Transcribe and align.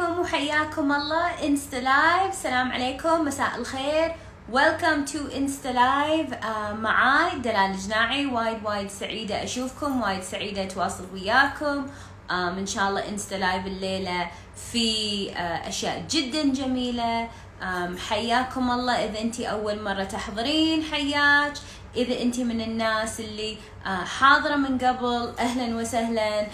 عليكم 0.00 0.20
وحياكم 0.20 0.92
الله 0.92 1.46
Insta 1.46 1.76
Live 1.76 2.34
سلام 2.34 2.72
عليكم 2.72 3.24
مساء 3.24 3.56
الخير. 3.58 4.14
welcome 4.52 5.04
to 5.04 5.26
Insta 5.36 5.68
Live 5.68 6.30
معاي 6.72 7.38
دلال 7.38 7.70
الجناعي 7.70 8.26
وايد 8.26 8.58
وايد 8.64 8.88
سعيدة 8.88 9.44
أشوفكم 9.44 10.02
وايد 10.02 10.22
سعيدة 10.22 10.62
أتواصل 10.62 11.04
وياكم. 11.12 11.86
um, 11.86 12.32
إن 12.32 12.66
شاء 12.66 12.88
الله 12.88 13.08
Insta 13.08 13.34
Live 13.34 13.66
الليلة 13.66 14.30
في 14.72 15.28
uh, 15.34 15.68
أشياء 15.68 16.04
جدا 16.10 16.42
جميلة. 16.52 17.28
um, 17.60 17.98
حياكم 18.08 18.70
الله. 18.70 19.04
إذا 19.04 19.20
أنت 19.20 19.40
أول 19.40 19.82
مرة 19.82 20.04
تحضرين 20.04 20.82
حياك 20.82 21.52
إذا 21.96 22.22
أنت 22.22 22.40
من 22.40 22.60
الناس 22.60 23.20
اللي 23.20 23.56
uh, 23.84 23.88
حاضرة 23.88 24.56
من 24.56 24.78
قبل 24.78 25.32
أهلا 25.38 25.76
وسهلا. 25.76 26.46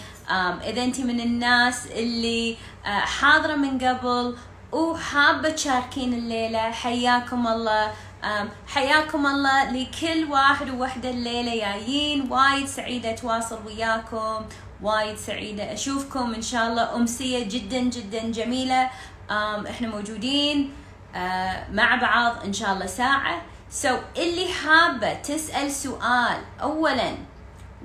إذا 0.69 0.83
أنت 0.83 0.99
من 0.99 1.19
الناس 1.19 1.87
اللي 1.87 2.57
حاضرة 2.87 3.55
من 3.55 3.79
قبل 3.79 4.37
وحابة 4.71 5.49
تشاركين 5.49 6.13
الليلة. 6.13 6.71
حياكم 6.71 7.47
الله. 7.47 7.93
حياكم 8.67 9.27
الله 9.27 9.71
لكل 9.71 10.31
واحد 10.31 10.69
ووحدة 10.69 11.09
الليلة 11.09 11.55
جايين. 11.55 12.31
وايد 12.31 12.65
سعيدة 12.65 13.09
أتواصل 13.09 13.59
وياكم. 13.65 14.45
وايد 14.81 15.17
سعيدة 15.17 15.73
أشوفكم. 15.73 16.33
إن 16.33 16.41
شاء 16.41 16.67
الله 16.67 16.95
أمسية 16.95 17.43
جدا 17.49 17.79
جدا 17.79 18.31
جميلة. 18.31 18.89
إحنا 19.69 19.87
موجودين 19.87 20.73
uh, 21.13 21.17
مع 21.71 21.95
بعض 21.95 22.43
إن 22.45 22.53
شاء 22.53 22.73
الله 22.73 22.85
ساعة. 22.85 23.41
So 23.83 23.89
اللي 24.17 24.47
حابة 24.53 25.13
تسأل 25.13 25.71
سؤال 25.71 26.37
اولا 26.61 27.15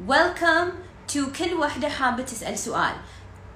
welcome 0.09 0.69
to 1.13 1.19
كل 1.39 1.55
وحدة 1.55 1.89
حابة 1.89 2.23
تسأل 2.23 2.59
سؤال. 2.59 2.93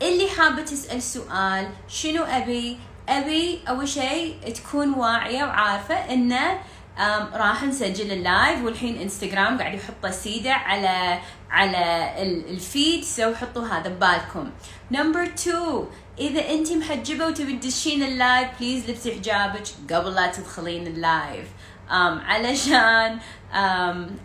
اللي 0.02 0.28
حابة 0.30 0.62
تسأل 0.62 1.02
سؤال 1.02 1.69
شنو 1.89 2.25
أبي؟ 2.25 2.78
أبي 3.08 3.61
أول 3.69 3.89
شيء 3.89 4.36
تكون 4.55 4.94
واعية 4.94 5.44
وعارفة 5.44 5.94
إنه 5.94 6.50
أم، 6.98 7.28
راح 7.34 7.62
نسجل 7.64 8.12
ال 8.12 8.23
live 8.23 8.64
والحين 8.64 8.98
إنستغرام 9.00 9.58
قاعد 9.58 9.75
يحط 9.75 10.06
سيدة 10.06 10.53
على 10.53 11.19
على 11.50 12.12
ال- 12.22 12.48
ال 12.50 12.61
feed 12.61 13.05
so 13.05 13.34
حطوا 13.34 13.66
هذا 13.66 13.88
ببالكم. 13.88 14.50
number 14.91 15.22
2 15.22 15.84
إذا 16.19 16.50
انت 16.50 16.72
محجبة 16.72 17.27
وتبي 17.27 17.53
تدشين 17.58 18.03
ال 18.02 18.12
live 18.12 18.48
please 18.60 18.91
لبسي 18.91 19.12
حجابك 19.14 19.62
قبل 19.92 20.14
لا 20.14 20.27
تدخلين 20.27 20.86
ال 20.86 20.96
live. 20.96 21.46
علشان 21.90 23.18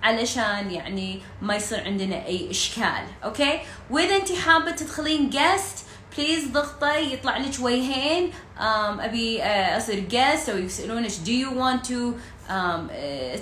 علشان 0.03 0.71
يعني 0.71 1.21
ما 1.41 1.55
يصير 1.55 1.83
عندنا 1.83 2.25
أي 2.25 2.51
إشكال 2.51 3.03
okay؟ 3.23 3.59
وإذا 3.89 4.15
أنت 4.15 4.31
حابة 4.31 4.71
تدخلين 4.71 5.29
guest 5.30 5.85
please 6.17 6.47
ضغطة 6.47 6.93
يطلع 6.93 7.37
لك 7.37 7.59
وجهين. 7.59 8.31
أبي 8.99 9.43
أصير 9.43 9.99
guest 9.99 10.49
أو 10.49 10.57
يسألونك 10.57 11.09
do 11.11 11.29
you 11.29 11.49
want 11.61 11.87
to 11.89 12.15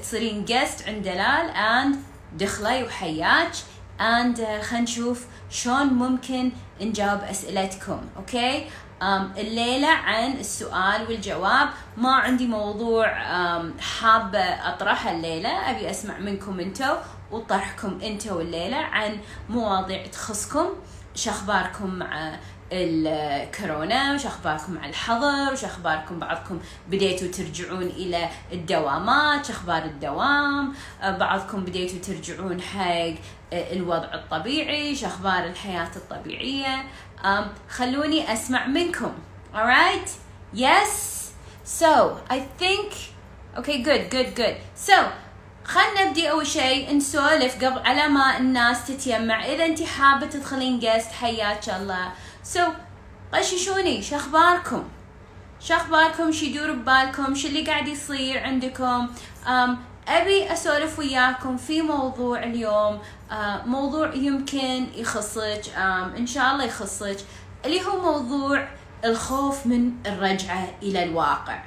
تصيرين 0.02 0.46
guest 0.46 0.88
عند 0.88 1.04
دلال 1.04 1.54
and 1.54 1.96
دخلي 2.40 2.84
وحياك. 2.84 3.52
And 4.00 4.38
خلينا 4.62 4.80
نشوف 4.82 5.26
شلون 5.50 5.88
ممكن 5.88 6.52
نجاوب 6.82 7.20
أسئلتكم 7.24 8.02
okay؟ 8.18 8.60
um, 8.62 8.89
الليلة 9.02 9.88
عن 9.88 10.32
السؤال 10.32 11.08
والجواب. 11.08 11.70
ما 11.98 12.16
عندي 12.16 12.48
موضوع 12.48 13.08
حابة 13.80 14.40
أطرحه 14.40 15.12
الليلة. 15.12 15.50
أبي 15.72 15.90
أسمع 15.90 16.18
منكم 16.18 16.60
أنتو 16.60 16.96
وطرحكم 17.32 18.00
أنتو 18.04 18.40
الليلة 18.40 18.78
عن 18.78 19.18
مواضيع 19.50 20.08
تخصكم 20.08 20.66
شخباركم 21.16 21.90
مع 21.90 22.40
الكورونا 22.72 24.14
وش 24.14 24.26
اخباركم 24.26 24.74
مع 24.74 24.86
الحظر 24.86 25.54
وش 25.54 25.64
اخباركم 25.66 26.20
بعضكم 26.20 26.60
بديتوا 26.90 27.28
ترجعون 27.28 27.84
إلى 27.84 28.30
الدوامات 28.52 29.46
شو 29.46 29.54
أخبار 29.54 29.84
الدوام. 29.86 30.74
آه، 31.02 31.18
بعضكم 31.18 31.66
بديتوا 31.66 32.00
ترجعون 32.00 32.62
حق 32.62 33.14
آه، 33.54 33.74
الوضع 33.74 34.14
الطبيعي 34.14 34.96
شو 34.96 35.06
أخبار 35.06 35.46
الحياة 35.46 35.92
الطبيعية. 35.96 36.84
Um, 37.24 37.44
خلوني 37.70 38.34
أسمع 38.34 38.68
منكم. 38.68 39.14
Alright 39.54 40.10
yes? 40.54 41.32
So 41.66 42.18
I 42.30 42.40
think 42.60 42.94
okay 43.58 43.84
good 43.84 44.10
good 44.10 44.36
good. 44.36 44.56
So 44.76 44.94
خلنا 45.66 46.06
نبدي 46.06 46.32
أول 46.32 46.48
شيء 46.48 46.96
نسولف 46.96 47.66
قبل 47.66 47.80
على 47.88 48.08
ما 48.08 48.38
الناس 48.38 48.88
تتجمع 48.88 49.46
إذا 49.46 49.66
أنت 49.66 49.84
حابة 49.84 50.26
تدخلين 50.26 50.80
جيست 50.80 51.12
حياك 51.12 51.70
الله. 51.70 52.12
So, 52.54 52.62
غششوني 53.36 54.02
شو 54.02 54.16
أخباركم؟ 54.16 54.84
شو 55.60 55.74
أخباركم؟ 55.74 56.32
شو 56.32 56.46
يدور 56.46 56.72
ببالكم؟ 56.72 57.36
شو 57.36 57.48
اللي 57.48 57.66
قاعد 57.66 57.88
يصير 57.88 58.44
عندكم؟ 58.44 59.08
Um, 59.46 59.70
أبي 60.10 60.54
أسولف 60.54 61.00
وياكم 61.00 61.58
في 61.58 61.82
موضوع 61.82 62.44
اليوم 62.44 63.00
uh, 63.30 63.34
موضوع 63.66 64.14
يمكن 64.14 64.88
يخصك 64.96 65.62
إن 66.18 66.28
شاء 66.28 66.52
الله 66.52 66.64
يخصك 66.64 67.18
اللي 67.66 67.82
هو 67.86 68.02
موضوع 68.02 68.68
الخوف 69.06 69.66
من 69.66 69.92
الرجعة 70.06 70.68
إلى 70.84 71.04
الواقع. 71.04 71.64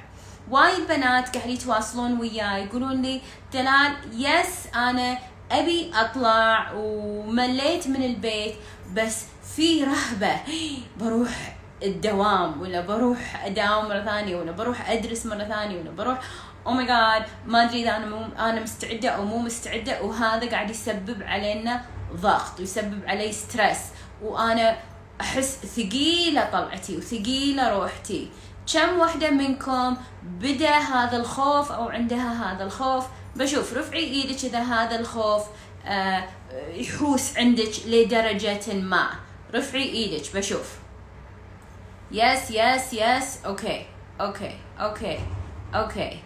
وايد 0.51 0.87
بنات 0.87 1.37
قاعد 1.37 1.49
يتواصلون 1.49 2.19
وياي 2.19 2.63
يقولون 2.65 3.01
لي 3.01 3.21
دلال 3.53 3.93
يس 4.13 4.67
أنا 4.75 5.17
أبي 5.51 5.91
أطلع 5.95 6.71
ومليت 6.75 7.87
من 7.87 8.03
البيت 8.03 8.55
بس 8.93 9.25
في 9.55 9.83
رهبة 9.83 10.35
بروح 10.99 11.55
الدوام 11.83 12.61
ولا 12.61 12.81
بروح 12.81 13.45
أداوم 13.45 13.85
مرة 13.85 14.03
ثانية 14.05 14.35
ولا 14.35 14.51
بروح 14.51 14.89
أدرس 14.89 15.25
مرة 15.25 15.43
ثانية 15.43 15.79
ولا 15.79 15.91
بروح 15.91 16.19
oh 16.67 16.71
my 16.71 16.85
God 16.85 17.25
ما 17.45 17.63
أدري 17.63 17.83
إذا 17.83 17.97
أنا 17.97 18.05
مو 18.05 18.25
أنا 18.39 18.61
مستعدة 18.61 19.09
أو 19.09 19.25
مو 19.25 19.37
مستعدة 19.37 20.01
وهذا 20.01 20.49
قاعد 20.49 20.69
يسبب 20.69 21.23
علينا 21.23 21.85
ضغط 22.15 22.59
ويسبب 22.59 23.05
علي 23.05 23.31
stress 23.31 23.79
وأنا 24.21 24.77
أحس 25.21 25.65
ثقيلة 25.65 26.49
طلعتي 26.51 26.97
وثقيلة 26.97 27.69
روحتي. 27.69 28.29
كم 28.73 28.99
وحده 28.99 29.29
منكم 29.31 29.97
بدأ 30.23 30.77
هذا 30.77 31.17
الخوف 31.17 31.71
أو 31.71 31.89
عندها 31.89 32.53
هذا 32.53 32.63
الخوف؟ 32.63 33.05
بشوف 33.35 33.73
رفعي 33.73 34.03
إيدك 34.03 34.45
إذا 34.45 34.59
هذا 34.59 34.99
الخوف 34.99 35.43
آه، 35.85 36.23
يحوس 36.73 37.37
عندك 37.37 37.71
لدرجة 37.85 38.73
ما. 38.73 39.09
رفعي 39.53 39.83
إيدك 39.83 40.35
بشوف. 40.35 40.77
yes 42.11 42.51
yes 42.51 42.93
yes 42.93 43.45
okay 43.45 43.85
okay 44.21 44.57
okay 44.79 45.19
okay 45.75 46.19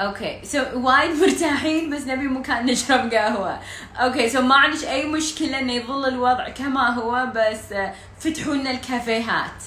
okay 0.00 0.40
so 0.44 0.62
وايد 0.74 1.10
مرتاحين 1.22 1.90
بس 1.90 2.06
نبي 2.06 2.28
مكان 2.28 2.66
نشرب 2.66 3.14
قهوه 3.14 3.60
okay 3.96 4.28
so 4.28 4.40
ما 4.42 4.54
عندك 4.56 4.84
اي 4.84 5.06
مشكله 5.06 5.58
انه 5.58 5.72
يظل 5.72 6.08
الوضع 6.08 6.48
كما 6.48 6.88
هو 6.94 7.26
بس 7.34 7.74
فتحوا 8.20 8.54
لنا 8.54 8.70
الكافيهات 8.70 9.62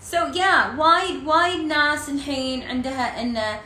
so 0.00 0.16
يا 0.34 0.74
وايد 0.78 1.26
وايد 1.26 1.60
ناس 1.60 2.08
الحين 2.08 2.62
عندها 2.62 3.20
انه 3.22 3.60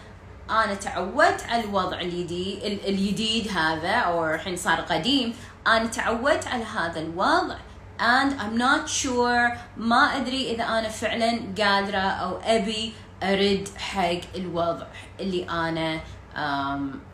أنا 0.51 0.75
تعودت 0.75 1.43
على 1.49 1.65
الوضع 1.65 2.01
الجديد 2.01 2.59
ال- 2.65 2.89
الجديد 2.89 3.49
هذا 3.49 3.91
أو 3.95 4.35
الحين 4.35 4.57
صار 4.57 4.81
قديم 4.81 5.35
أنا 5.67 5.87
تعودت 5.87 6.47
على 6.47 6.65
هذا 6.65 7.01
الوضع 7.01 7.57
and 8.01 8.33
I'm 8.41 8.57
not 8.59 8.89
sure 9.03 9.59
ما 9.77 10.17
ادري 10.17 10.51
اذا 10.55 10.65
أنا 10.65 10.89
فعلا 10.89 11.41
قادره 11.59 11.99
أو 11.99 12.39
ابي 12.45 12.93
أرد 13.23 13.69
حق 13.77 14.21
الوضع 14.37 14.87
اللي 15.21 15.45
أنا 15.51 16.01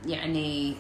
يعني 0.07 0.77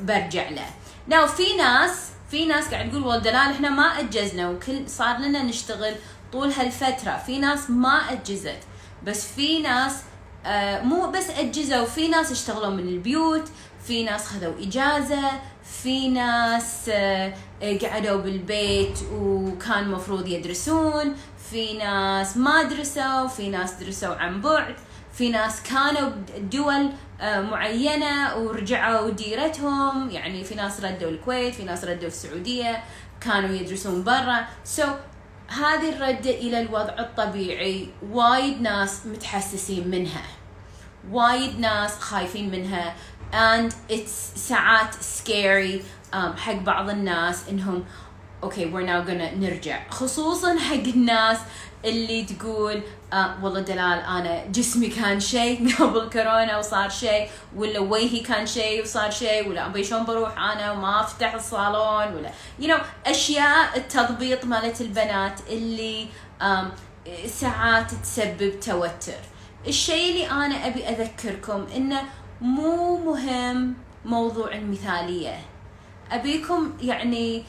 برجع 0.00 0.48
له. 0.48 0.66
ناو 1.06 1.26
في 1.26 1.56
ناس 1.56 2.10
في 2.30 2.46
ناس 2.46 2.68
قاعد 2.68 2.90
تقول 2.90 3.02
والله 3.02 3.18
دلال 3.18 3.36
إحنا 3.36 3.70
ما 3.70 4.00
أجزنا 4.00 4.50
وكل 4.50 4.88
صار 4.88 5.18
لنا 5.18 5.42
نشتغل 5.42 5.94
طول 6.32 6.48
هالفترة. 6.50 7.22
في 7.26 7.38
ناس 7.38 7.70
ما 7.70 8.12
أجزت 8.12 8.58
بس 9.06 9.26
في 9.26 9.58
ناس 9.58 9.92
آه 10.46 10.82
مو 10.82 11.10
بس 11.10 11.30
أجزوا 11.30 11.84
في 11.84 12.08
ناس 12.08 12.32
اشتغلوا 12.32 12.70
من 12.70 12.88
البيوت 12.88 13.48
في 13.86 14.04
ناس 14.04 14.26
خذوا 14.26 14.52
إجازة 14.60 15.30
في 15.82 16.08
ناس 16.08 16.88
آه، 16.88 17.34
قعدوا 17.82 18.16
بالبيت 18.20 18.98
وكان 19.12 19.90
مفروض 19.90 20.26
يدرسون 20.28 21.16
في 21.50 21.78
ناس 21.78 22.36
ما 22.36 22.62
درسوا 22.62 23.26
في 23.26 23.48
ناس 23.48 23.72
درسوا 23.72 24.14
عن 24.14 24.40
بعد 24.40 24.74
في 25.12 25.30
ناس 25.30 25.62
كانوا 25.62 26.10
بدول 26.10 26.90
آه، 27.20 27.40
معينة 27.40 28.36
ورجعوا 28.36 29.10
ديرتهم. 29.10 30.10
يعني 30.10 30.44
في 30.44 30.54
ناس 30.54 30.80
ردوا 30.80 31.10
الكويت 31.10 31.54
في 31.54 31.64
ناس 31.64 31.84
ردوا 31.84 32.08
السعودية 32.08 32.84
كانوا 33.20 33.54
يدرسون 33.54 34.04
برا. 34.04 34.46
سو 34.64 34.82
so, 34.82 34.86
هذه 35.52 35.88
الردة 35.88 36.30
إلى 36.30 36.60
الوضع 36.60 36.98
الطبيعي. 36.98 37.88
وايد 38.10 38.62
ناس 38.62 39.06
متحسسين 39.06 39.88
منها. 39.88 40.22
وايد 41.10 41.60
ناس 41.60 41.98
خايفين 41.98 42.50
منها. 42.50 42.94
And 43.32 43.72
it's 43.90 44.38
ساعات 44.38 44.94
scary 44.94 45.82
um, 46.12 46.36
حق 46.36 46.52
بعض 46.52 46.90
الناس 46.90 47.48
إنهم 47.48 47.84
أوكي 48.42 48.70
we're 48.72 48.86
now 48.86 49.08
gonna 49.08 49.34
نرجع. 49.38 49.90
خصوصا 49.90 50.58
حق 50.58 50.74
الناس 50.74 51.38
اللي 51.84 52.24
تقول 52.24 52.82
آه 53.12 53.44
والله 53.44 53.60
دلال 53.60 53.98
أنا 53.98 54.46
جسمي 54.46 54.86
كان 54.86 55.20
شيء 55.20 55.68
قبل 55.78 56.10
كورونا 56.12 56.58
وصار 56.58 56.88
شيء 56.88 57.28
ولا 57.56 57.78
وجهي 57.78 58.20
كان 58.20 58.46
شيء 58.46 58.82
وصار 58.82 59.10
شيء 59.10 59.48
ولا 59.48 59.66
أبي 59.66 59.84
شلون 59.84 60.04
بروح 60.04 60.38
أنا 60.38 60.72
وما 60.72 61.00
أفتح 61.00 61.34
الصالون 61.34 62.14
ولا 62.14 62.30
you 62.60 62.64
know 62.64 62.80
أشياء 63.06 63.76
التضبيط 63.76 64.44
مالت 64.44 64.80
البنات 64.80 65.40
اللي 65.50 66.06
ساعات 67.26 67.90
تسبب 67.90 68.60
توتر. 68.60 69.20
الشيء 69.66 70.10
اللي 70.10 70.30
أنا 70.30 70.66
أبي 70.66 70.88
أذكركم 70.88 71.66
إنه 71.76 72.02
مو 72.40 72.96
مهم 72.96 73.74
موضوع 74.04 74.52
المثالية. 74.52 75.38
أبيكم 76.12 76.72
يعني 76.82 77.44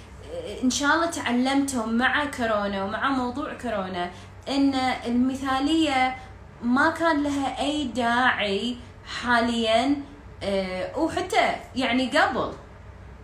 إن 0.63 0.69
شاء 0.69 0.95
الله 0.95 1.05
تعلمتوا 1.05 1.85
مع 1.85 2.25
كورونا 2.25 2.83
ومع 2.83 3.09
موضوع 3.09 3.53
كورونا 3.53 4.09
إن 4.49 4.75
المثالية 5.05 6.15
ما 6.63 6.89
كان 6.89 7.23
لها 7.23 7.59
أي 7.59 7.83
داعي 7.83 8.77
حاليا 9.21 9.95
آه، 10.43 10.99
وحتى 10.99 11.55
يعني 11.75 12.17
قبل. 12.17 12.53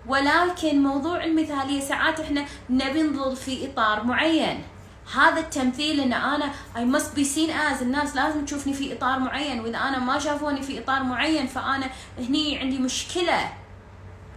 ولكن 0.07 0.83
موضوع 0.83 1.23
المثالية 1.23 1.79
ساعات 1.79 2.19
إحنا 2.19 2.45
نبي 2.69 3.03
نظل 3.03 3.35
في 3.35 3.67
إطار 3.67 4.03
معين. 4.03 4.63
هذا 5.15 5.39
التمثيل 5.39 5.99
إن 5.99 6.13
أنا 6.13 6.51
I 6.75 6.79
must 6.95 7.17
be 7.17 7.23
seen 7.23 7.49
as. 7.49 7.81
الناس 7.81 8.15
لازم 8.15 8.45
تشوفني 8.45 8.73
في 8.73 8.93
إطار 8.93 9.19
معين. 9.19 9.59
وإذا 9.59 9.77
أنا 9.77 9.99
ما 9.99 10.19
شافوني 10.19 10.61
في 10.61 10.79
إطار 10.79 11.03
معين 11.03 11.47
فأنا 11.47 11.89
هني 12.19 12.59
عندي 12.59 12.77
مشكلة. 12.77 13.39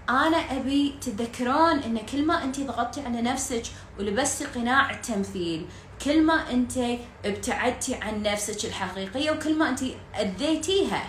أنا 0.09 0.37
أبي 0.37 0.95
تتذكرون 1.01 1.79
إن 1.79 1.99
كل 1.99 2.27
ما 2.27 2.45
انت 2.45 2.61
ضغطتي 2.61 3.01
على 3.01 3.23
نفسك 3.23 3.63
ولبستي 3.99 4.45
قناع 4.45 4.91
التمثيل 4.91 5.67
كل 6.05 6.23
ما 6.23 6.51
انت 6.51 6.79
ابتعدتي 7.25 7.95
عن 7.95 8.23
نفسك 8.23 8.65
الحقيقية 8.65 9.31
وكل 9.31 9.59
ما 9.59 9.69
انت 9.69 9.81
أذيتيها. 10.21 11.03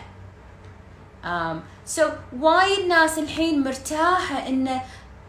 um, 1.24 1.58
so 1.96 2.02
وايد 2.40 2.88
ناس 2.88 3.20
الحين 3.20 3.64
مرتاحة 3.64 4.48
انه 4.48 4.82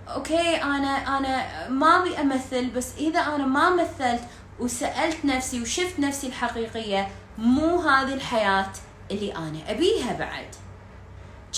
أوكي 0.08 0.62
أنا 0.62 1.18
أنا 1.18 1.68
ما 1.68 2.02
أبي 2.02 2.20
أمثل 2.20 2.70
بس 2.70 2.94
إذا 2.98 3.20
أنا 3.20 3.46
ما 3.46 3.70
مثلت 3.70 4.22
وسألت 4.60 5.24
نفسي 5.24 5.62
وشفت 5.62 6.00
نفسي 6.00 6.26
الحقيقية 6.26 7.08
مو 7.38 7.80
هذه 7.80 8.14
الحياة 8.14 8.72
اللي 9.10 9.36
أنا 9.36 9.70
أبيها 9.70 10.12
بعد. 10.12 10.46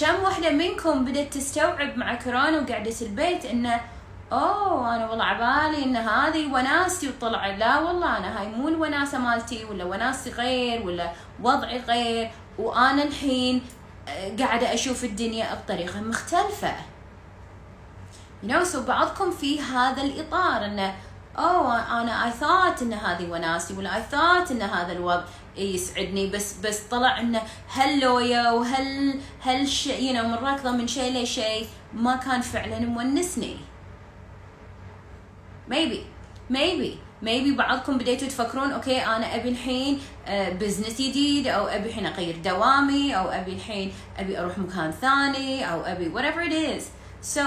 كم 0.01 0.23
واحدة 0.25 0.51
منكم 0.51 1.05
بدأت 1.05 1.35
تستوعب 1.35 1.99
مع 1.99 2.15
كورونا 2.15 2.61
وقعدت 2.61 3.03
البيت 3.03 3.45
إنه 3.45 3.81
أوه 4.33 4.97
أنا 4.97 5.11
والله 5.11 5.25
عبالي 5.25 5.85
إن 5.85 5.97
هذه 5.97 6.53
وناستي 6.53 7.09
وطلع. 7.09 7.47
لا 7.47 7.79
والله 7.79 8.19
أنا 8.19 8.41
هاي 8.41 8.49
مو 8.49 8.69
الوناسة 8.69 9.19
مالتي 9.19 9.65
ولا 9.65 9.85
وناستي 9.85 10.31
غير 10.31 10.87
ولا 10.87 11.13
وضعي 11.43 11.79
غير. 11.79 12.31
وأنا 12.59 13.03
الحين 13.03 13.63
آه، 14.09 14.37
قاعدة 14.37 14.75
أشوف 14.75 15.05
الدنيا 15.05 15.55
بطريقة 15.55 16.01
مختلفة. 16.01 16.73
You 18.43 18.49
know 18.49 18.65
so 18.65 18.77
بعضكم 18.77 19.31
في 19.31 19.61
هذا 19.61 20.03
الإطار 20.03 20.65
إنه 20.65 20.95
أوه 21.39 22.01
أنا 22.01 22.25
اي 22.25 22.31
ثوت 22.31 22.83
إن 22.83 22.93
هذه 22.93 23.31
وناسي 23.31 23.75
ولا 23.75 23.97
اي 23.97 24.03
ثوت 24.03 24.51
إن 24.51 24.63
هذا 24.63 24.93
الوضع. 24.93 25.25
يسعدني 25.57 26.27
بس 26.27 26.55
بس 26.65 26.81
طلع 26.81 27.21
إنه 27.21 27.43
هاللوية 27.73 28.51
وهل 28.51 29.21
هل 29.41 29.69
شيء 29.69 30.13
you 30.13 30.17
know 30.17 30.25
من 30.25 30.35
ركضه 30.35 30.71
من 30.71 30.89
شيء 30.89 31.23
لشيء 31.23 31.67
ما 31.95 32.17
كان 32.17 32.41
فعلا 32.41 32.79
مونسني. 32.79 33.57
Maybe 35.71 35.99
maybe 36.51 36.99
maybe 37.23 37.57
بعضكم 37.57 37.99
بديتوا 37.99 38.29
تفكرون 38.29 38.73
okay 38.73 38.99
أنا 38.99 39.37
أبي 39.37 39.49
الحين 39.49 40.01
بزنس 40.29 41.01
جديد 41.01 41.47
أو 41.47 41.67
أبي 41.67 41.89
الحين 41.89 42.07
أغير 42.07 42.37
دوامي 42.45 43.17
أو 43.17 43.29
أبي 43.29 43.53
الحين 43.53 43.93
أبي 44.19 44.39
أروح 44.39 44.59
مكان 44.59 44.91
ثاني 44.91 45.73
أو 45.73 45.81
أبي 45.81 46.13
whatever 46.13 46.51
it 46.51 46.53
is. 46.53 46.83
So 47.37 47.43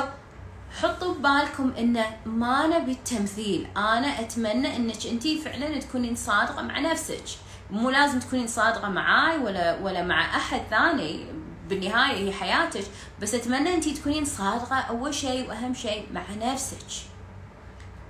حطوا 0.81 1.13
ببالكم 1.13 1.73
إنه 1.77 2.05
ما 2.25 2.67
نبي 2.67 2.91
التمثيل. 2.91 3.67
أنا 3.77 4.19
أتمنى 4.19 4.75
إنك 4.75 5.05
أنتي 5.05 5.41
فعلا 5.41 5.79
تكونين 5.79 6.15
صادقة 6.15 6.61
مع 6.61 6.79
نفسك. 6.79 7.23
مو 7.71 7.89
لازم 7.89 8.19
تكونين 8.19 8.47
صادقة 8.47 8.89
معاي 8.89 9.37
ولا 9.37 9.79
ولا 9.81 10.03
مع 10.03 10.35
أحد 10.35 10.61
ثاني 10.69 11.25
بالنهاية 11.69 12.27
هي 12.27 12.33
حياتك 12.33 12.83
بس 13.21 13.33
أتمنى 13.33 13.73
أنتي 13.73 13.93
تكونين 13.93 14.25
صادقة 14.25 14.75
أول 14.75 15.13
شيء 15.13 15.49
وأهم 15.49 15.73
شيء 15.73 16.07
مع 16.13 16.21
نفسك. 16.41 16.77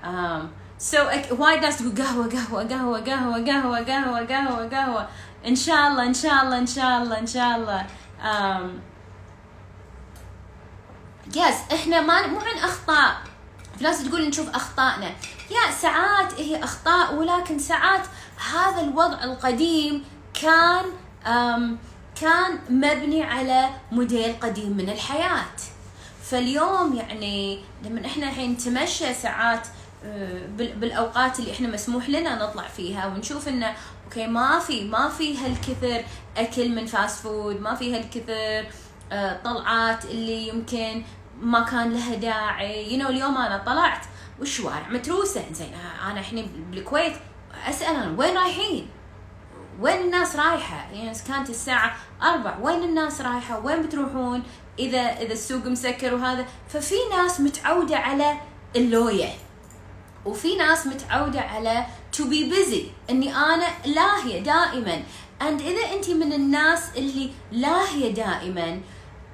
um, 0.04 0.42
so 0.92 1.00
وايد 1.31 1.62
ناس 1.62 1.78
تقول 1.78 1.96
قهوة 2.04 2.30
قهوة 2.30 2.63
قهوة 2.68 3.00
قهوة 3.00 3.46
قهوة 3.46 3.80
قهوة 3.80 4.25
قهوة 4.25 4.69
قهوة. 4.69 5.07
إن 5.48 5.56
شاء 5.56 5.88
الله 5.88 6.04
إن 6.04 6.13
شاء 6.13 6.44
الله 6.44 6.58
إن 6.58 6.68
شاء 6.68 7.01
الله 7.01 7.19
إن 7.19 7.28
شاء 7.28 7.56
الله. 7.58 7.86
um, 8.24 8.69
يس 11.36 11.74
إحنا 11.74 12.01
ما 12.01 12.28
مو 12.28 12.40
عن 12.40 12.58
أخطاء. 12.63 13.16
في 13.78 13.84
ناس 13.84 14.04
تقول 14.04 14.28
نشوف 14.28 14.50
أخطائنا. 14.56 15.08
يا 15.51 15.72
ساعات 15.72 16.34
هي 16.34 16.63
أخطاء 16.63 17.16
ولكن 17.16 17.60
ساعات 17.60 18.01
هذا 18.54 18.82
الوضع 18.82 19.24
القديم 19.24 20.04
كان 20.42 20.86
كان 22.22 22.60
مبني 22.70 23.24
على 23.24 23.70
موديل 23.92 24.36
قديم 24.42 24.78
من 24.78 24.90
الحياة. 24.90 25.56
فاليوم 26.24 26.94
يعني 26.94 27.60
لما 27.84 28.06
إحنا 28.06 28.30
الحين 28.30 28.52
نتمشى 28.52 29.14
ساعات 29.14 29.68
أه، 30.06 30.46
بالأوقات 30.56 31.40
اللي 31.40 31.52
إحنا 31.52 31.68
مسموح 31.68 32.10
لنا 32.10 32.36
نطلع 32.36 32.68
فيها 32.68 33.08
ونشوف 33.08 33.48
إنه 33.48 33.76
okay 34.06 34.27
ما 34.28 34.60
في 34.60 34.84
ما 34.84 35.10
في 35.10 35.38
هالكثر 35.38 36.06
أكل 36.38 36.70
من 36.70 36.86
fast 36.86 37.24
food 37.24 37.62
ما 37.62 37.76
في 37.76 37.96
هالكثر 37.96 38.72
أه، 39.12 39.42
طلعات 39.44 40.06
اللي 40.06 40.48
يمكن 40.48 41.04
ما 41.42 41.62
كان 41.62 41.94
لها 41.94 42.16
داعي. 42.16 42.94
you 42.94 43.00
you 43.00 43.04
know, 43.04 43.10
اليوم 43.10 43.38
أنا 43.38 43.58
طلعت 43.58 44.06
والشوارع 44.40 44.90
متروسة. 44.90 45.44
زين 45.54 45.74
أنا 46.06 46.20
الحين 46.20 46.68
بالكويت 46.72 47.14
أسأل 47.69 48.19
وين 48.19 48.38
رايحين؟ 48.38 48.88
وين 49.81 50.01
الناس 50.01 50.35
رايحة؟ 50.35 50.91
يعني 50.94 51.17
كانت 51.27 51.50
الساعة 51.50 51.95
أربع 52.23 52.57
وين 52.62 52.84
الناس 52.84 53.22
رايحة؟ 53.22 53.60
وين 53.60 53.81
بتروحون؟ 53.81 54.43
إذا 54.79 55.00
إذا 55.00 55.34
السوق 55.34 55.65
مسكر 55.65 56.13
وهذا 56.13 56.45
ففي 56.69 56.95
ناس 57.12 57.39
متعودة 57.39 57.98
على 57.98 58.38
اللوية 58.75 59.29
وفي 60.25 60.55
ناس 60.55 60.88
متعودة 60.88 61.41
على 61.41 61.86
to 62.17 62.22
be 62.22 62.53
busy 62.53 63.10
إني 63.10 63.36
أنا 63.36 63.67
لاهية 63.86 64.39
دائما 64.43 65.03
and 65.41 65.62
إذا 65.62 65.93
انت 65.95 66.10
من 66.10 66.34
الناس 66.34 66.81
اللي 66.98 67.31
لاهية 67.51 68.13
دائما 68.13 68.81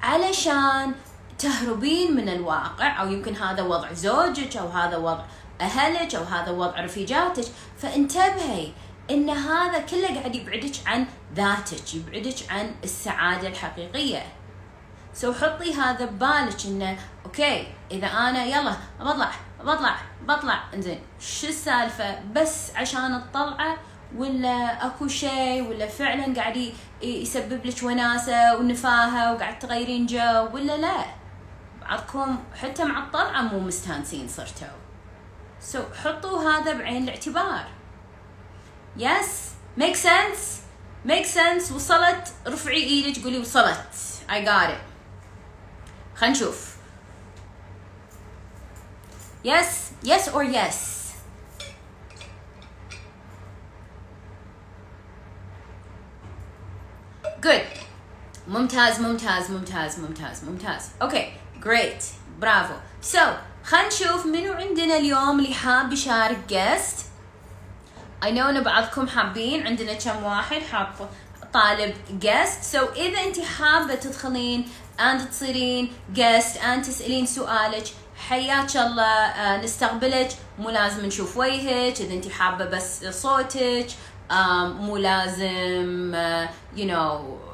علشان 0.01 0.93
تهربين 1.41 2.15
من 2.15 2.29
الواقع 2.29 3.01
أو 3.01 3.11
يمكن 3.11 3.35
هذا 3.35 3.63
وضع 3.63 3.93
زوجك 3.93 4.57
أو 4.57 4.67
هذا 4.67 4.97
وضع 4.97 5.23
أهلك 5.61 6.15
أو 6.15 6.23
هذا 6.23 6.51
وضع 6.51 6.79
رفيجاتك. 6.85 7.45
فانتبهي 7.77 8.71
إن 9.11 9.29
هذا 9.29 9.79
كله 9.79 10.19
قاعد 10.19 10.35
يبعدك 10.35 10.75
عن 10.85 11.05
ذاتك 11.35 11.95
يبعدك 11.95 12.35
عن 12.49 12.75
السعادة 12.83 13.47
الحقيقية. 13.47 14.23
so 15.13 15.33
حطي 15.33 15.73
هذا 15.73 16.05
ببالك 16.05 16.65
إنه 16.65 16.97
okay 17.25 17.67
إذا 17.91 18.07
أنا 18.07 18.45
يلا 18.45 18.73
بطلع 18.99 19.31
بطلع 19.59 19.95
بطلع. 20.27 20.63
إنزين 20.73 20.99
شو 21.19 21.47
السالفة؟ 21.47 22.19
بس 22.35 22.75
عشان 22.75 23.15
الطلعة 23.15 23.77
ولا 24.17 24.85
أكو 24.85 25.07
شيء 25.07 25.69
ولا 25.69 25.87
فعلا 25.87 26.35
قاعد 26.35 26.73
يسبب 27.01 27.65
لك 27.65 27.83
وناسة 27.83 28.57
ونفاهة 28.57 29.33
وقاعد 29.33 29.59
تغيرين 29.59 30.05
جو 30.05 30.47
ولا 30.53 30.77
لا؟ 30.77 31.20
بعضكم 31.91 32.43
حتى 32.55 32.83
مع 32.83 33.03
الطلعة 33.03 33.41
مو 33.41 33.59
مستانسين 33.59 34.27
صرتوا. 34.27 34.67
so 35.59 35.79
so, 35.79 35.95
حطوا 35.95 36.49
هذا 36.49 36.73
بعين 36.73 37.03
الاعتبار. 37.03 37.65
yes 38.97 39.51
make 39.77 39.95
sense 39.95 40.61
make 41.05 41.25
sense 41.25 41.71
وصلت. 41.71 42.33
رفعي 42.47 42.83
إيدك 42.83 43.23
قولي 43.23 43.39
وصلت. 43.39 43.93
I 44.29 44.45
got 44.45 44.69
it. 44.69 44.81
خلينا 46.15 46.35
نشوف. 46.35 46.75
Yes 49.43 49.91
yes 50.05 50.27
or 50.27 50.43
yes. 50.43 50.77
Good. 57.41 57.65
ممتاز 58.47 58.99
ممتاز 58.99 59.51
ممتاز 59.51 59.99
ممتاز 59.99 60.43
ممتاز. 60.43 60.89
okay 61.01 61.33
great 61.63 62.03
برافو 62.39 62.73
so 63.01 63.19
خلينا 63.63 63.87
نشوف 63.87 64.25
منو 64.25 64.53
عندنا 64.53 64.97
اليوم 64.97 65.39
اللي 65.39 65.53
حاب 65.53 65.93
يشارك 65.93 66.39
guest 66.47 67.05
I 68.23 68.31
know 68.31 68.49
إن 68.49 68.63
بعضكم 68.63 69.07
حابين 69.07 69.67
عندنا 69.67 69.93
كم 69.93 70.23
واحد 70.23 70.61
حاب 70.61 70.87
طالب 71.53 71.93
guest 72.19 72.63
so 72.63 72.85
إذا 72.95 73.23
أنت 73.23 73.39
حابة 73.39 73.95
تدخلين 73.95 74.69
and 74.99 75.29
تصيرين 75.29 75.93
guest 76.13 76.57
and 76.57 76.83
تسألين 76.83 77.25
سؤالك 77.25 77.87
حياك 78.29 78.75
الله 78.75 79.03
آه، 79.03 79.63
نستقبلك. 79.63 80.29
مو 80.59 80.69
لازم 80.69 81.05
نشوف 81.05 81.37
وجهك 81.37 82.01
إذا 82.01 82.13
أنت 82.13 82.31
حابة 82.31 82.65
بس 82.65 83.05
صوتك 83.05 83.87
مو 84.79 84.97
لازم 84.97 86.15
you 86.15 86.47
you 86.77 86.91
know 86.91 87.50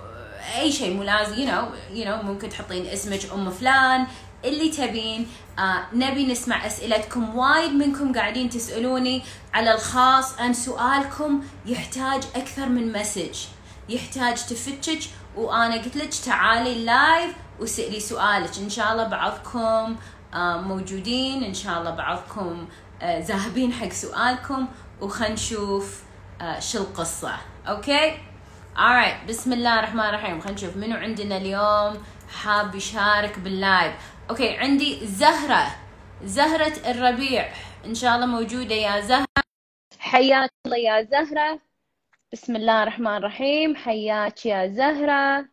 أي 0.56 0.72
شيء 0.72 0.94
مو 0.94 1.04
لازم 1.04 1.34
يو 1.34 1.46
نو 1.46 1.68
يو 1.94 2.06
نو 2.06 2.22
ممكن 2.22 2.50
تحطين 2.50 2.86
اسمك 2.86 3.32
أم 3.34 3.50
فلان 3.50 4.08
اللي 4.46 4.70
تبين. 4.70 5.28
آه 5.60 5.84
نبي 5.94 6.32
نسمع 6.32 6.66
أسئلتكم 6.66 7.36
وايد 7.36 7.72
منكم 7.72 8.14
قاعدين 8.14 8.50
تسألوني 8.50 9.24
على 9.54 9.74
الخاص 9.74 10.40
أن 10.40 10.54
سؤالكم 10.54 11.44
يحتاج 11.66 12.24
أكثر 12.36 12.70
من 12.70 12.92
message. 12.92 13.38
يحتاج 13.90 14.36
تفتش 14.36 15.10
وأنا 15.36 15.76
قلت 15.76 15.96
لك 15.98 16.10
تعالي 16.26 16.86
live 16.86 17.34
وسألي 17.60 18.00
سؤالك. 18.00 18.58
إن 18.58 18.70
شاء 18.70 18.92
الله 18.92 19.08
بعضكم 19.08 19.96
آه 20.34 20.62
موجودين 20.62 21.44
إن 21.44 21.54
شاء 21.54 21.80
الله 21.80 21.92
بعضكم 21.92 22.68
آه 23.02 23.20
ذاهبين 23.20 23.74
حق 23.74 23.90
سؤالكم 23.90 24.68
وخلينا 25.02 25.34
نشوف 25.34 26.04
آه 26.42 26.60
شو 26.60 26.78
القصة. 26.78 27.36
okay؟ 27.68 28.18
Alright 28.78 29.26
بسم 29.30 29.54
الله 29.54 29.80
الرحمن 29.80 30.00
الرحيم 30.00 30.40
خلينا 30.40 30.58
نشوف. 30.58 30.78
منو 30.78 30.98
عندنا 30.98 31.38
اليوم 31.38 32.04
حاب 32.30 32.76
يشارك 32.76 33.40
بال 33.40 33.58
live 33.58 33.94
okay 34.30 34.58
عندي 34.58 35.06
زهرة. 35.06 35.76
زهرة 36.24 36.92
الربيع. 36.92 37.50
إن 37.86 37.96
شاء 37.96 38.16
الله 38.16 38.26
موجودة 38.26 38.76
يا 38.76 39.02
زهرة. 39.02 39.26
حياك 40.00 40.52
الله 40.66 40.78
يا 40.78 41.02
زهرة. 41.02 41.60
بسم 42.34 42.56
الله 42.56 42.84
الرحمن 42.84 43.18
الرحيم. 43.18 43.76
حياك 43.76 44.46
يا 44.46 44.68
زهرة. 44.68 45.50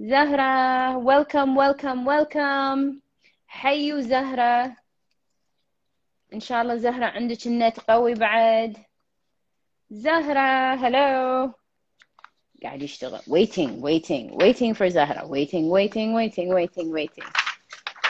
زهرة 0.00 0.96
welcome 0.96 1.56
welcome 1.56 2.06
welcome 2.06 3.00
حيو 3.46 4.00
زهرة. 4.00 4.76
إن 6.34 6.40
شاء 6.40 6.62
الله 6.62 6.76
زهرة 6.76 7.06
عندك 7.06 7.46
النت 7.46 7.80
قوي 7.80 8.14
بعد. 8.14 8.76
زهرة 9.90 10.74
هلو 10.74 11.54
قاعد 12.63 12.81
يشتغل 12.81 13.19
waiting 13.19 13.81
waiting 13.81 14.37
waiting 14.43 14.73
for 14.73 14.87
زهرة 14.87 15.27
waiting 15.27 15.69
waiting 15.69 16.13
waiting 16.13 16.49
waiting 16.53 16.91
waiting 16.91 17.25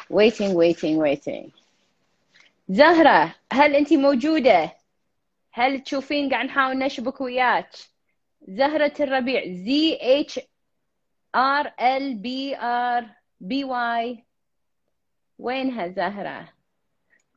waiting 0.10 0.54
waiting 0.56 0.98
waiting 0.98 1.52
زهرة 2.70 3.36
هل 3.52 3.76
أنت 3.76 3.94
موجودة؟ 3.94 4.76
هل 5.52 5.80
تشوفين 5.80 6.30
قاعد 6.30 6.46
نحاول 6.46 6.78
نشبك 6.78 7.22
وياك؟ 7.22 7.70
زهرة 8.48 8.94
الربيع 9.00 9.42
Z 9.44 9.98
H 10.30 10.40
R 11.36 11.66
L 11.80 12.14
B 12.24 12.56
R 12.56 13.04
B 13.42 13.66
Y 13.66 14.24
وينها 15.40 15.88
زهرة؟ 15.88 16.54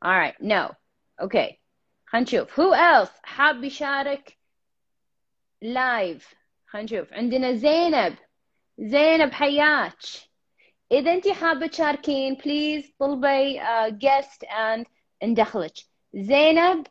alright 0.05 0.35
no 0.41 0.75
okay 1.21 1.57
خلينا 2.05 2.25
نشوف 2.27 2.59
who 2.59 2.73
else 2.73 3.11
حاب 3.23 3.63
يشارك 3.63 4.37
لايف 5.61 6.35
خلينا 6.70 6.84
نشوف. 6.84 7.12
عندنا 7.12 7.52
زينب. 7.52 8.14
زينب 8.78 9.32
حياك. 9.32 9.98
إذا 10.92 11.12
انت 11.12 11.28
حابة 11.28 11.66
تشاركين 11.66 12.34
please 12.34 12.92
طلبي 12.98 13.60
guest 13.88 14.44
and 14.44 14.86
ندخلك 15.24 15.72
زينب 16.14 16.86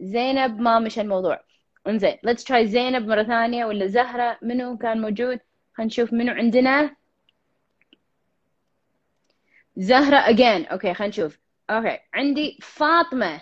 زينب 0.00 0.60
ما 0.60 0.78
مش 0.78 0.98
الموضوع. 0.98 1.40
انزين 1.86 2.18
let's 2.22 2.44
try 2.44 2.66
زينب 2.66 3.06
مرة 3.08 3.22
ثانية 3.22 3.64
ولا 3.64 3.86
زهرة. 3.86 4.38
منو 4.42 4.78
كان 4.78 5.00
موجود؟ 5.00 5.40
خلينا 5.74 5.86
نشوف 5.86 6.12
منو 6.12 6.32
عندنا. 6.32 6.96
زهرة 9.76 10.16
again 10.16 10.66
okay 10.66 10.94
خلينا 10.94 11.10
نشوف. 11.10 11.38
okay 11.70 11.98
عندي 12.14 12.58
فاطمة. 12.62 13.40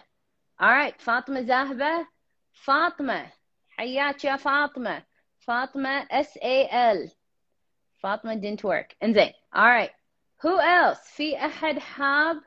Alright 0.62 0.98
فاطمة 0.98 1.40
زاهبة. 1.42 2.06
فاطمة 2.52 3.32
حياك 3.70 4.24
يا 4.24 4.36
فاطمة. 4.36 5.09
فاطمة 5.50 6.04
S 6.04 6.38
A 6.38 6.70
L. 6.70 7.10
فاطمة 8.02 8.34
didn't 8.34 8.62
work. 8.64 8.94
انزين 9.02 9.32
alright 9.54 9.90
who 10.42 10.60
else? 10.60 11.16
في 11.16 11.36
أحد 11.36 11.78
حاب؟ 11.78 12.40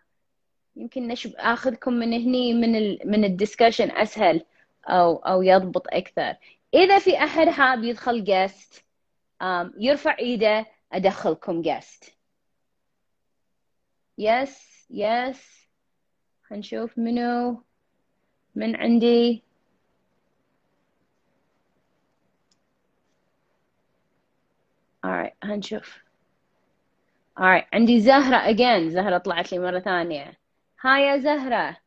يمكن 0.75 1.07
نشب 1.07 1.33
آخذكم 1.35 1.93
من 1.93 2.13
هني 2.13 2.53
من 2.53 2.75
ال 2.75 2.99
من 3.05 3.23
ال 3.23 3.29
discussion 3.29 3.91
أسهل 3.91 4.45
أو 4.85 5.15
أو 5.15 5.41
يضبط 5.41 5.87
أكثر. 5.87 6.35
إذا 6.73 6.99
في 6.99 7.23
أحد 7.23 7.49
حاب 7.49 7.83
يدخل 7.83 8.25
guest 8.25 8.77
um, 9.43 9.71
يرفع 9.77 10.17
إيده 10.19 10.65
أدخلكم 10.93 11.63
guest. 11.63 12.09
يس 14.17 14.87
يس 14.89 15.67
هنشوف 16.51 16.97
منو؟ 16.97 17.63
من 18.55 18.75
عندي؟ 18.75 19.43
Alright 25.05 25.33
هنشوف 25.43 26.03
alright 27.39 27.65
عندي 27.73 28.01
زهرة 28.01 28.53
again. 28.53 28.89
زهرة 28.89 29.17
طلعت 29.17 29.51
لي 29.51 29.59
مرة 29.59 29.79
ثانية. 29.79 30.39
هاي 30.81 31.01
يا 31.01 31.17
زهرة. 31.17 31.77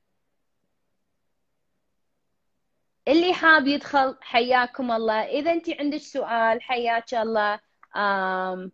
اللي 3.09 3.35
حاب 3.35 3.67
يدخل 3.67 4.17
حياكم 4.21 4.91
الله. 4.93 5.23
إذا 5.23 5.53
أنت 5.53 5.71
عندك 5.81 5.99
سؤال 5.99 6.63
حياك 6.63 7.15
الله. 7.15 7.61
Um, 7.97 8.71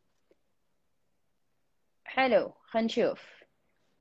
حلو 2.04 2.52
خلينا 2.64 2.86
نشوف. 2.86 3.20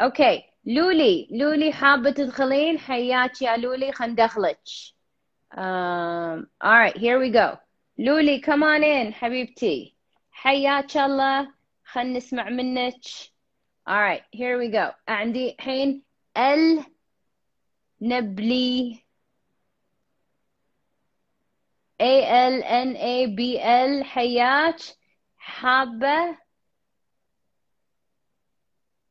أوكي 0.01 0.43
لولي. 0.65 1.27
لولي 1.31 1.74
حابة 1.74 2.12
تدخلين؟ 2.12 2.79
حياك 2.79 3.41
يا 3.41 3.57
لولي 3.57 3.91
خلينا 3.91 4.13
ندخلك. 4.13 4.60
Um, 5.53 6.48
alright 6.63 6.98
here 6.98 7.19
we 7.19 7.29
go. 7.29 7.57
لولي 7.98 8.41
come 8.41 8.63
on 8.63 8.83
in 8.83 9.13
حبيبتي. 9.13 10.00
حياك 10.32 10.98
الله. 10.98 11.54
خلنا 11.86 12.18
نسمع 12.18 12.50
منك. 12.50 13.04
Alright 13.90 14.24
here 14.32 14.58
we 14.58 14.70
go. 14.70 14.94
عندي 15.08 15.56
الحين 15.56 16.04
ال 16.38 16.86
نبلي. 18.02 19.04
A 22.02 22.24
L 22.26 22.64
N 22.64 22.96
A 22.96 23.28
B 23.28 23.60
L. 23.60 24.04
حياك. 24.04 24.80
حابة. 25.38 26.38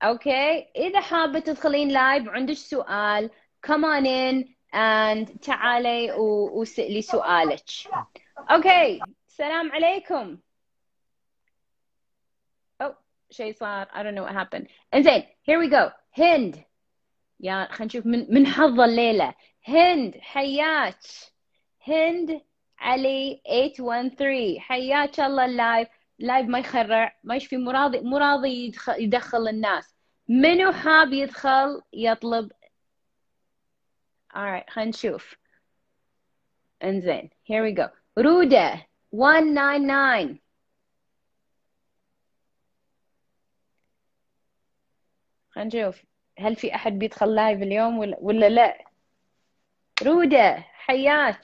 okay 0.02 0.68
إذا 0.76 1.00
حابة 1.00 1.38
تدخلين 1.38 1.88
live 1.88 2.26
وعندك 2.26 2.54
سؤال 2.54 3.30
come 3.66 3.84
on 3.84 4.06
in 4.06 4.54
and 4.72 5.38
تعالي 5.40 6.12
وسألي 6.12 7.02
سؤالك. 7.02 7.64
okay 8.50 9.00
السلام 9.28 9.72
عليكم. 9.72 10.38
شيء 13.30 13.52
صار 13.52 13.86
I 13.86 14.02
don't 14.02 14.14
know 14.14 14.24
what 14.24 14.34
happened. 14.34 14.66
إنزين 14.94 15.22
here 15.42 15.58
we 15.58 15.68
go. 15.68 15.92
هند. 16.18 16.64
يا 17.40 17.64
خلينا 17.64 17.84
نشوف 17.84 18.06
من 18.06 18.26
من 18.34 18.46
حظ 18.46 18.80
الليلة. 18.80 19.34
هند 19.68 20.16
حياك. 20.20 20.94
هند 21.86 22.40
علي 22.78 23.42
813 23.46 24.60
حياك 24.60 25.20
الله 25.20 25.44
ال 25.44 25.53
live 25.53 25.88
live 26.18 26.46
ما 26.46 26.58
يخرع 26.58 27.18
ما 27.24 27.36
يشفي 27.36 27.56
مراضي 27.56 28.00
مراضي 28.00 28.66
يدخل, 28.66 29.02
يدخل 29.02 29.48
الناس. 29.48 29.94
منو 30.28 30.72
حاب 30.72 31.12
يدخل؟ 31.12 31.82
يطلب. 31.92 32.52
Alright 34.32 34.70
خلينا 34.70 34.90
نشوف. 34.90 35.36
إنزين 36.84 37.30
here 37.44 37.62
we 37.64 37.82
go. 37.82 37.88
رودة 38.18 38.86
199 39.12 40.38
خلينا 45.60 45.84
نشوف 45.84 46.04
هل 46.38 46.56
في 46.56 46.74
أحد 46.74 46.92
بيدخل 46.92 47.34
live 47.34 47.62
اليوم 47.62 47.98
ولا, 47.98 48.16
ولا 48.20 48.48
لا؟ 48.48 48.84
رودة 50.02 50.56
حياك. 50.60 51.42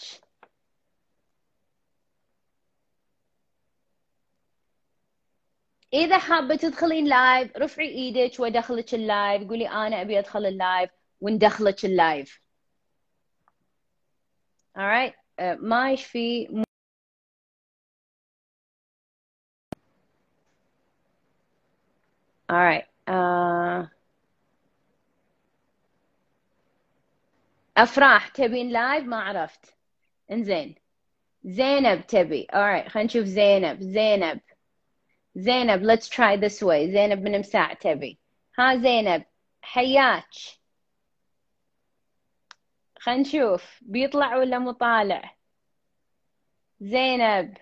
إذا 5.93 6.19
حابة 6.19 6.57
تدخلين 6.57 7.07
live 7.09 7.57
رفعي 7.57 7.89
إيدك 7.89 8.41
وادخلك 8.41 8.95
ال 8.95 9.05
live 9.05 9.49
قولي 9.49 9.69
أنا 9.69 10.01
أبي 10.03 10.19
أدخل 10.19 10.47
ال 10.47 10.55
live 10.55 10.91
وندخلك 11.21 11.85
ال 11.85 11.96
live 11.96 12.41
alright 14.79 15.15
uh, 15.41 15.57
ما 15.61 15.93
يشفي 15.93 16.49
alright 22.53 22.87
uh... 23.09 23.96
أفراح 27.77 28.29
تبين 28.29 28.69
لايف 28.69 29.05
ما 29.05 29.17
عرفت. 29.23 29.77
إنزين. 30.31 30.75
زينب 31.45 32.07
تبي. 32.07 32.47
Alright 32.53 32.89
خلينا 32.89 33.07
نشوف 33.07 33.25
زينب. 33.25 33.81
زينب. 33.81 34.41
زينب 35.35 35.83
let's 35.83 36.09
try 36.09 36.37
this 36.37 36.63
way. 36.63 36.91
زينب 36.93 37.23
من 37.23 37.39
مساع 37.39 37.73
تبي. 37.75 38.19
ها 38.59 38.77
زينب. 38.77 39.25
حياك. 39.63 40.31
خلينا 42.99 43.21
نشوف. 43.21 43.79
بيطلع 43.83 44.37
ولا 44.37 44.59
مو 44.59 44.73
طالع؟ 44.73 45.37
زينب. 46.81 47.57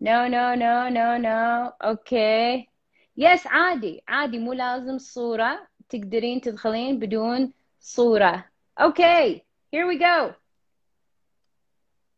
no 0.00 0.26
no 0.26 0.54
no 0.54 0.88
no 0.88 1.16
no 1.16 1.66
okay 1.82 2.68
yes 3.16 3.46
عادي. 3.46 4.02
عادي 4.08 4.38
مو 4.38 4.52
لازم 4.52 4.98
صورة. 4.98 5.68
تقدرين 5.88 6.40
تدخلين 6.40 6.98
بدون 6.98 7.52
صورة. 7.80 8.44
okay 8.80 9.42
here 9.76 9.86
we 9.86 9.98
go. 9.98 10.34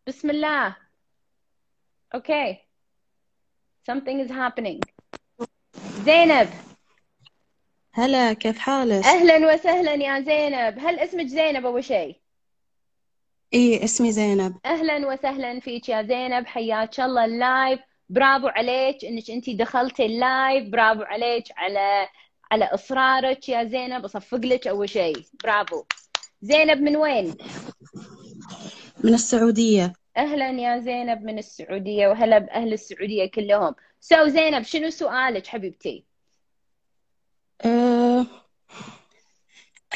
بسم 0.06 0.30
الله. 0.30 0.76
okay 2.14 2.58
something 3.90 4.26
is 4.26 4.30
happening. 4.30 4.80
زينب. 6.04 6.48
هلا 7.92 8.32
كيف 8.32 8.58
حالك؟ 8.58 9.04
أهلا 9.04 9.54
وسهلا 9.54 9.94
يا 9.94 10.20
زينب. 10.20 10.78
هل 10.78 10.98
اسمك 10.98 11.26
زينب 11.26 11.66
أول 11.66 11.84
شيء؟ 11.84 12.16
إيه 13.52 13.84
اسمي 13.84 14.12
زينب. 14.12 14.58
أهلا 14.64 15.06
وسهلا 15.06 15.60
فيك 15.60 15.88
يا 15.88 16.02
زينب. 16.02 16.46
حياك 16.46 17.00
الله 17.00 17.24
ال 17.24 17.35
live 17.35 17.80
برافو 18.08 18.48
عليك 18.48 19.04
إنك 19.04 19.30
انت 19.30 19.50
دخلتي 19.50 20.06
ال 20.06 20.18
live 20.18 20.68
برافو 20.68 21.02
عليك 21.02 21.44
على 21.56 22.08
على 22.52 22.64
إصرارك 22.64 23.48
يا 23.48 23.64
زينب 23.64 24.04
أصفق 24.04 24.38
لك 24.38 24.66
أول 24.66 24.88
شيء. 24.88 25.26
برافو. 25.44 25.84
زينب 26.42 26.78
من 26.80 26.96
وين؟ 26.96 27.34
من 29.04 29.14
السعودية. 29.14 29.92
أهلا 30.16 30.50
يا 30.50 30.78
زينب 30.78 31.22
من 31.22 31.38
السعودية 31.38 32.08
وهلا 32.08 32.38
بأهل 32.38 32.72
السعودية 32.72 33.26
كلهم. 33.26 33.74
so 34.00 34.28
زينب 34.28 34.62
شنو 34.62 34.90
سؤالك 34.90 35.46
حبيبتي؟ 35.46 36.04
أه... 37.64 38.26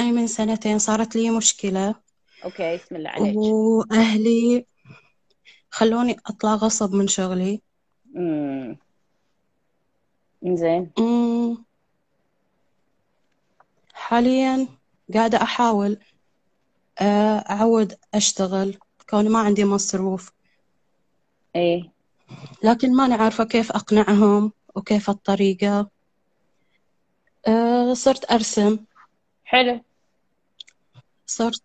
أنا 0.01 0.11
من 0.11 0.27
سنتين 0.27 0.79
صارت 0.79 1.17
لي 1.17 1.31
مشكلة. 1.31 1.95
okay 2.45 2.77
بسم 2.77 2.97
الله 2.97 3.11
عليك. 3.11 3.37
وأهلي 3.37 4.67
خلوني 5.71 6.17
أطلع 6.27 6.55
غصب 6.55 6.95
من 6.95 7.09
شغلي. 7.09 7.63
امم 8.17 8.79
زين 10.45 10.91
حاليا 14.13 14.69
قاعدة 15.15 15.43
أحاول 15.43 15.99
آه، 17.01 17.37
أعود 17.51 17.95
أشتغل 18.15 18.79
كوني 19.11 19.29
ما 19.29 19.39
عندي 19.39 19.65
مصروف. 19.65 20.33
إيه. 21.57 21.93
لكن 22.65 22.97
ماني 22.97 23.15
عارفة 23.15 23.45
كيف 23.45 23.73
أقنعهم 23.73 24.53
وكيف 24.75 25.11
الطريقة. 25.11 25.91
أه 27.49 27.95
صرت 27.95 28.33
أرسم. 28.33 28.79
حلو. 29.45 29.81
صرت 31.27 31.63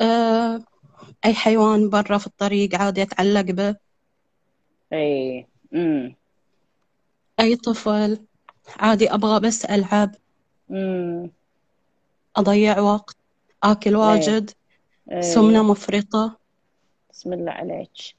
أه 0.00 0.64
أي 1.24 1.34
حيوان 1.34 1.90
برا 1.90 2.18
في 2.18 2.26
الطريق 2.26 2.74
عادي 2.74 3.02
أتعلق 3.02 3.40
به. 3.40 3.76
امم 5.74 6.14
أي 7.40 7.56
طفل 7.56 8.26
عادي 8.76 9.14
أبغى 9.14 9.40
بس 9.40 9.64
ألعب. 9.64 10.14
أضيع 12.36 12.80
وقت 12.80 13.16
آكل 13.62 13.96
واجد 13.96 14.50
إيه. 15.10 15.20
سمنة 15.20 15.62
مفرطة. 15.62 16.36
بسم 17.10 17.32
الله 17.32 17.52
عليك. 17.52 18.14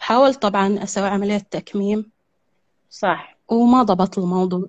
حاولت 0.00 0.42
طبعا 0.42 0.82
أسوي 0.82 1.08
عملية 1.08 1.38
تكميم. 1.38 2.10
صح. 2.90 3.36
وما 3.48 3.82
ضبط 3.82 4.18
الموضوع. 4.18 4.66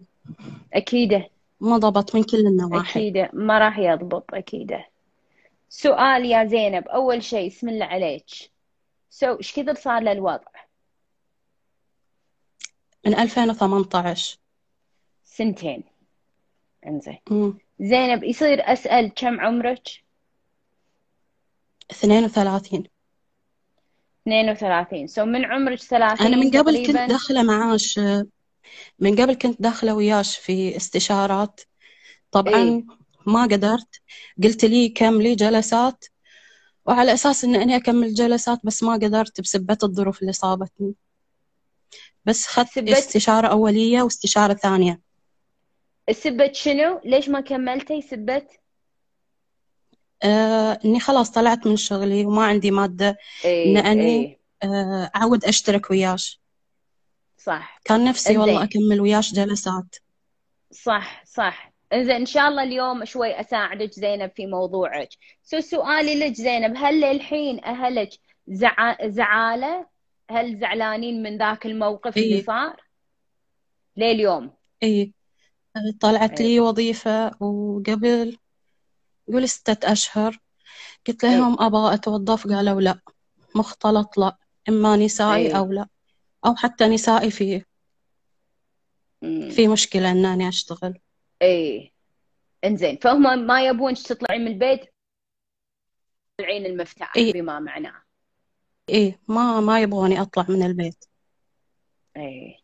اكيده 0.74 1.30
ما 1.62 1.78
ضبط 1.78 2.16
من 2.16 2.24
كل 2.24 2.38
النواحي. 2.38 3.00
اكيده 3.00 3.30
ما 3.34 3.60
راح 3.60 3.78
يضبط 3.78 4.34
اكيده 4.34 4.86
سؤال 5.70 6.26
يا 6.26 6.46
زينب. 6.46 6.88
أول 6.88 7.24
شيء 7.24 7.50
بسم 7.50 7.70
الله 7.70 7.86
عليك. 7.86 8.26
سو 9.10 9.38
إيش 9.38 9.54
كثر 9.54 9.74
صار 9.74 10.04
له 10.04 10.12
الوضع 10.12 10.52
من 13.10 13.20
2018 13.20 14.38
سنتين. 15.24 15.84
انزين. 16.88 17.20
زينب 17.80 18.24
يصير 18.24 18.74
أسأل 18.74 19.12
كم 19.16 19.40
عمرك؟ 19.40 19.84
32 21.92 22.84
32 24.28 25.08
سو 25.08 25.26
من 25.26 25.46
عمرك 25.46 25.80
30 25.80 26.28
أنا 26.28 26.38
من 26.38 26.52
قبل 26.52 26.78
كنت 26.78 26.88
تقريبا؟ 26.88 27.08
داخلة 27.08 27.44
معاش 27.44 28.00
من 29.00 29.16
قبل 29.16 29.34
كنت 29.34 29.62
داخلة 29.62 29.96
وياش 29.96 30.38
في 30.38 30.78
استشارات. 30.78 31.62
طبعا 32.32 32.64
إيه. 32.64 32.84
ما 33.26 33.44
قدرت. 33.44 34.02
قلت 34.44 34.66
لي 34.66 34.90
كملي 34.90 35.36
جلسات 35.36 36.06
وعلى 36.86 37.14
أساس 37.14 37.44
إن 37.44 37.56
أنا 37.56 37.76
أكمل 37.76 38.14
جلسات 38.14 38.60
بس 38.64 38.84
ما 38.84 38.94
قدرت 38.94 39.42
بسبة 39.42 39.78
الظروف 39.84 40.22
اللي 40.22 40.34
صابتني. 40.34 40.96
بس 42.26 42.48
خدت 42.48 42.70
سبت 42.70 42.90
استشارة 42.90 43.48
أولية 43.48 44.02
واستشارة 44.02 44.54
ثانية. 44.54 45.00
سبت 46.12 46.56
شنو؟ 46.56 47.02
ليش 47.06 47.30
ما 47.30 47.42
كملتي 47.42 48.02
سبت؟ 48.02 48.60
آه 50.24 50.80
إني 50.86 51.00
خلاص 51.00 51.32
طلعت 51.32 51.68
من 51.68 51.78
شغلي 51.78 52.26
وما 52.26 52.46
عندي 52.46 52.72
مادة. 52.72 53.18
إن 53.46 53.78
إيه 53.78 53.92
أني 53.92 54.26
إيه. 54.26 54.40
آه 54.64 55.12
أعود 55.16 55.46
أشترك 55.46 55.92
وياش. 55.92 56.42
صح. 57.38 57.80
كان 57.86 58.06
نفسي 58.06 58.38
والله 58.38 58.64
إنزين. 58.64 58.82
أكمل 58.82 59.02
وياش 59.02 59.34
جلسات. 59.34 59.96
صح 60.72 61.26
صح. 61.26 61.72
إنزين 61.94 62.16
إن 62.16 62.26
شاء 62.26 62.48
الله 62.48 62.64
اليوم 62.64 63.06
شوي 63.06 63.40
أساعدك 63.40 63.92
زينب 63.92 64.32
في 64.36 64.46
موضوعك. 64.46 65.10
سو 65.44 65.60
سؤالي 65.60 66.16
لك 66.16 66.34
زينب 66.34 66.74
هل 66.78 67.02
للحين 67.02 67.66
أهلك 67.66 68.10
زع... 68.48 69.08
زعالة؟ 69.08 69.86
هل 70.32 70.60
زعلانين 70.60 71.24
من 71.24 71.38
ذاك 71.38 71.66
الموقف 71.66 72.18
اللي 72.18 72.36
إيه 72.36 72.44
صار؟ 72.44 72.84
لليوم. 73.98 74.54
إيه. 74.84 75.12
طلعت 76.02 76.42
إيه. 76.42 76.48
لي 76.48 76.60
وظيفة 76.60 77.44
وقبل 77.44 78.38
قول 79.28 79.50
ستة 79.50 79.92
أشهر. 79.92 80.40
قلت 81.08 81.24
إيه. 81.24 81.38
لهم 81.38 81.62
أبغى 81.62 81.94
أتوظف؟ 81.94 82.48
قالوا 82.48 82.82
لا. 82.82 83.00
مختلط 83.56 84.18
لا. 84.18 84.38
إما 84.70 84.96
نسائي 84.96 85.48
إيه. 85.48 85.58
أو 85.58 85.72
لا. 85.72 85.88
أو 86.46 86.56
حتى 86.56 86.88
نسائي 86.88 87.32
في 87.32 87.66
امم 89.24 89.50
في 89.50 89.68
مشكلة 89.68 90.12
إن 90.12 90.26
أنا 90.26 90.48
أشتغل. 90.48 91.00
إيه. 91.42 91.92
إنزين. 92.64 92.98
فهم 92.98 93.40
ما 93.48 93.68
يبونك 93.68 93.98
تطلعي 93.98 94.40
من 94.40 94.48
البيت؟ 94.48 94.94
العين 96.40 96.66
المفتاح 96.66 97.16
إيه. 97.16 97.34
بما 97.34 97.60
معناه. 97.60 98.09
إيه 98.90 99.20
ما 99.28 99.60
ما 99.60 99.82
يبغوني 99.82 100.22
أطلع 100.22 100.46
من 100.50 100.64
البيت 100.64 101.06
إيه 102.18 102.56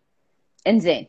إنزين 0.67 1.07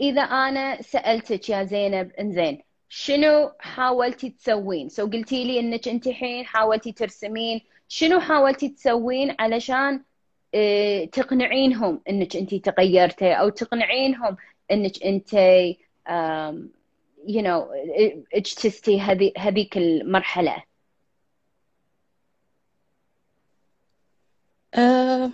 إذا 0.00 0.22
أنا 0.22 0.82
سألتك 0.82 1.48
يا 1.48 1.64
زينب 1.64 2.12
إنزين 2.12 2.62
شنو 2.88 3.52
حاولتي 3.58 4.30
تسوين؟ 4.30 4.88
سو 4.88 5.06
قلتي 5.06 5.44
لي 5.44 5.60
إنك 5.60 5.88
أنت 5.88 6.06
الحين 6.06 6.46
حاولتي 6.46 6.92
ترسمين، 6.92 7.60
شنو 7.88 8.20
حاولتي 8.20 8.68
تسوين 8.68 9.36
علشان 9.38 10.04
آه 10.54 11.04
تقنعينهم 11.04 12.00
إنك 12.08 12.36
أنت 12.36 12.54
تغيرتي 12.54 13.32
أو 13.32 13.48
تقنعينهم 13.48 14.36
إنك 14.70 15.02
أنت 15.02 15.30
you 17.26 17.42
know 17.42 17.68
إجتزتي 18.34 19.00
هذي 19.00 19.32
هذيك 19.38 19.76
المرحلة؟ 19.76 20.62
أه 24.74 25.30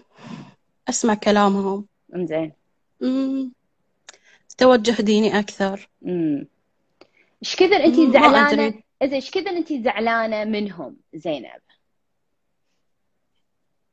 أسمع 0.89 1.15
كلامهم. 1.15 1.87
إنزين. 2.15 2.53
أمم، 3.03 3.53
توجه 4.59 5.03
ديني 5.03 5.39
أكثر. 5.39 5.89
امم 6.07 6.47
إيش 7.43 7.57
كثر 7.57 7.89
ما 7.89 8.13
زعلانة؟ 8.13 8.67
أدري. 8.67 8.85
إذا 9.03 9.15
إيش 9.17 9.31
كثر 9.31 9.51
أنت 9.51 9.73
زعلانة 9.73 10.45
منهم؟ 10.45 10.97
زينب؟ 11.15 11.61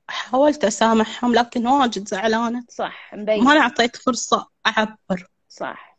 حاولت 0.08 0.66
أسامحهم 0.66 1.36
لكن 1.36 1.68
واجد 1.68 2.08
زعلانة. 2.08 2.66
صح 2.70 3.14
ما 3.14 3.22
مبين 3.22 3.48
أعطيت 3.48 3.96
فرصة 3.96 4.48
أعبر. 4.68 5.28
صح. 5.50 5.98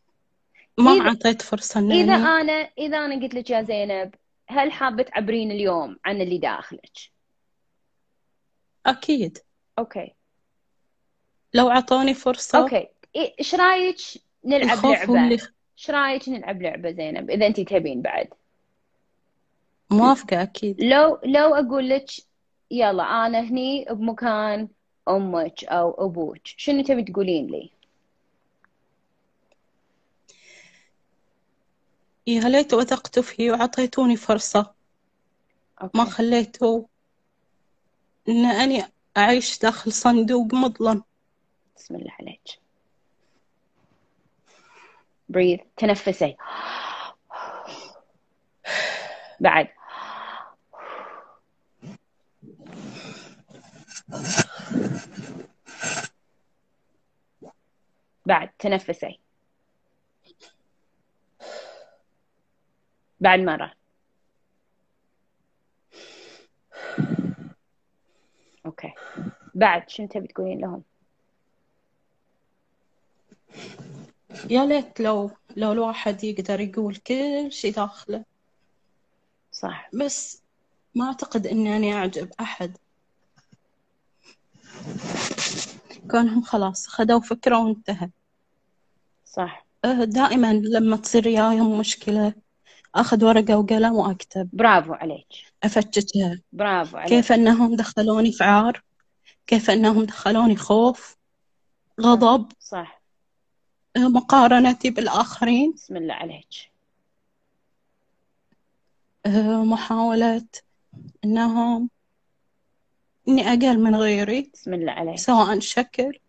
ما 0.77 1.01
أعطيت 1.01 1.41
فرصة 1.41 1.79
إن 1.79 1.91
إذا 1.91 2.13
أنا 2.13 2.69
إذا 2.77 2.97
أنا 2.97 3.21
قلت 3.21 3.33
لك 3.33 3.49
يا 3.49 3.61
زينب 3.61 4.15
هل 4.47 4.71
حابة 4.71 5.03
تعبرين 5.03 5.51
اليوم 5.51 5.97
عن 6.05 6.21
اللي 6.21 6.37
داخلك؟ 6.37 7.14
أكيد. 8.85 9.37
okay. 9.79 10.13
لو 11.53 11.69
أعطوني 11.69 12.13
فرصة. 12.13 12.59
أوكي. 12.59 12.87
إيه- 13.17 13.31
إيش 13.39 13.55
رأيك 13.55 13.97
نلعب 14.45 14.85
لعبة؟ 14.85 15.47
إيش 15.77 15.89
رأيك 15.89 16.29
نلعب 16.29 16.61
لعبة 16.61 16.91
زينب 16.91 17.29
إذا 17.29 17.47
أنت 17.47 17.59
تبين 17.59 18.01
بعد؟ 18.01 18.27
موافقة 19.91 20.41
أكيد. 20.41 20.81
لو 20.83 21.19
لو 21.25 21.55
أقول 21.55 21.89
لك 21.89 22.05
يلا 22.71 23.03
أنا 23.03 23.39
هني 23.39 23.85
بمكان 23.89 24.67
أمك 25.09 25.63
أو 25.63 26.05
أبوك 26.05 26.37
شنو 26.43 26.83
تبي 26.83 27.03
تقولين 27.03 27.47
لي؟ 27.47 27.71
يا 32.27 32.41
ليت 32.49 32.73
وثقت 32.73 33.19
فيه 33.19 33.51
وعطيتوني 33.51 34.15
فرصة. 34.15 34.73
أوكي. 35.81 35.97
ما 35.97 36.05
خليته 36.05 36.87
إن 38.29 38.45
أني 38.45 38.83
أعيش 39.17 39.59
داخل 39.59 39.91
صندوق 39.91 40.53
مظلم. 40.53 41.03
بسم 41.77 41.95
الله 41.95 42.11
عليك. 42.19 42.59
Breathe. 45.33 45.65
تنفسي. 45.77 46.37
بعد. 49.39 49.67
بعد. 58.25 58.49
تنفسي. 58.59 59.19
بعد 63.19 63.39
مرة 63.39 63.84
أوكي. 68.65 68.93
بعد 69.55 69.89
شنو 69.89 70.07
تبي 70.07 70.27
تقولين 70.27 70.59
لهم؟ 70.59 70.83
يا 74.49 74.65
ليت 74.65 74.99
لو 75.01 75.31
لو 75.57 75.71
الواحد 75.71 76.23
يقدر 76.23 76.59
يقول 76.59 76.95
كل 76.95 77.51
شي 77.51 77.71
داخله. 77.71 78.23
صح. 79.51 79.89
بس 79.93 80.41
ما 80.95 81.05
أعتقد 81.05 81.47
إني 81.47 81.77
أنا 81.77 81.97
أعجب 81.97 82.29
أحد. 82.39 82.77
كونهم 86.11 86.41
خلاص 86.41 86.87
خذوا 86.87 87.19
فكرة 87.19 87.59
وانتهى. 87.59 88.09
صح. 89.25 89.65
أه، 89.85 90.03
دائما 90.03 90.53
لما 90.53 90.97
تصير 90.97 91.27
وياهم 91.27 91.79
مشكلة 91.79 92.33
أخذ 92.95 93.25
ورقة 93.25 93.57
وقلم 93.57 93.93
وأكتب. 93.93 94.49
برافو 94.53 94.93
عليك. 94.93 95.27
أفتشها. 95.63 96.41
برافو 96.53 96.97
عليك. 96.97 97.09
كيف 97.09 97.31
أنهم 97.31 97.75
دخلوني 97.75 98.31
في 98.31 98.43
عار 98.43 98.81
كيف 99.47 99.69
أنهم 99.69 100.03
دخلوني 100.03 100.55
خوف؟ 100.55 101.17
غضب؟ 102.01 102.51
صح. 102.59 103.01
مقارنتي 103.97 104.89
بالآخرين؟ 104.89 105.71
بسم 105.71 105.97
الله 105.97 106.13
عليك. 106.13 106.71
أه، 109.25 109.63
محاولة 109.63 110.45
أنهم 111.25 111.89
إني 113.27 113.47
أقل 113.47 113.79
من 113.79 113.95
غيري 113.95 114.51
بسم 114.53 114.73
الله 114.73 114.91
عليك. 114.91 115.19
سواء 115.19 115.59
شكل 115.59 116.19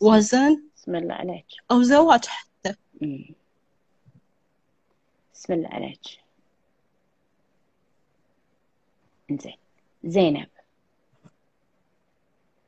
وزن 0.00 0.62
بسم 0.76 0.96
الله 0.96 1.14
عليك. 1.14 1.46
أو 1.70 1.82
زواج 1.82 2.24
حتى. 2.26 2.74
مم. 3.00 3.34
بسم 5.36 5.52
الله 5.52 5.68
عليك. 5.68 6.00
إنزين. 9.30 9.56
زينب. 10.04 10.48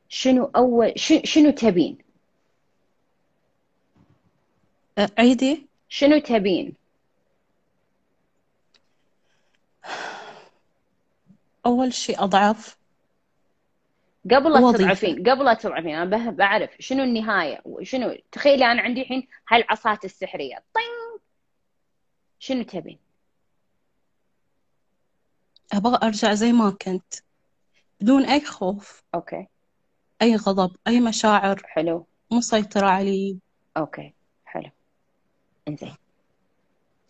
شنو 0.09 0.51
اول 0.55 0.93
شنو 1.23 1.49
تبين؟ 1.49 1.97
عيدي؟ 5.17 5.67
شنو 5.89 6.19
تبين؟ 6.19 6.73
أول 11.65 11.93
شيء 11.93 12.23
أضعف. 12.23 12.77
قبل 14.31 14.53
لا. 14.53 14.71
تضعفين 14.71 15.29
قبل 15.29 15.45
لا 15.45 15.53
تضعفين 15.53 15.95
أنا 15.95 16.31
بعرف. 16.31 16.69
شنو 16.79 17.03
النهاية؟ 17.03 17.61
شنو 17.81 18.17
تخيلي 18.31 18.65
أنا 18.65 18.81
عندي 18.81 19.01
الحين 19.01 19.27
هالعصات 19.49 20.05
السحرية. 20.05 20.63
طين 20.73 20.98
شنو 22.39 22.63
تبين 22.63 22.99
أبغى 25.73 25.99
أرجع 26.03 26.33
زي 26.33 26.51
ما 26.51 26.69
كنت 26.69 27.13
بدون 28.01 28.25
أي 28.25 28.41
خوف 28.45 29.03
okay. 29.15 29.47
أي 30.21 30.35
غضب 30.35 30.75
أي 30.87 30.99
مشاعر. 30.99 31.61
حلو. 31.65 32.05
مسيطرة 32.31 32.87
علي. 32.87 33.39
okay. 33.77 34.13
حلو. 34.45 34.69
إنزين. 35.67 35.95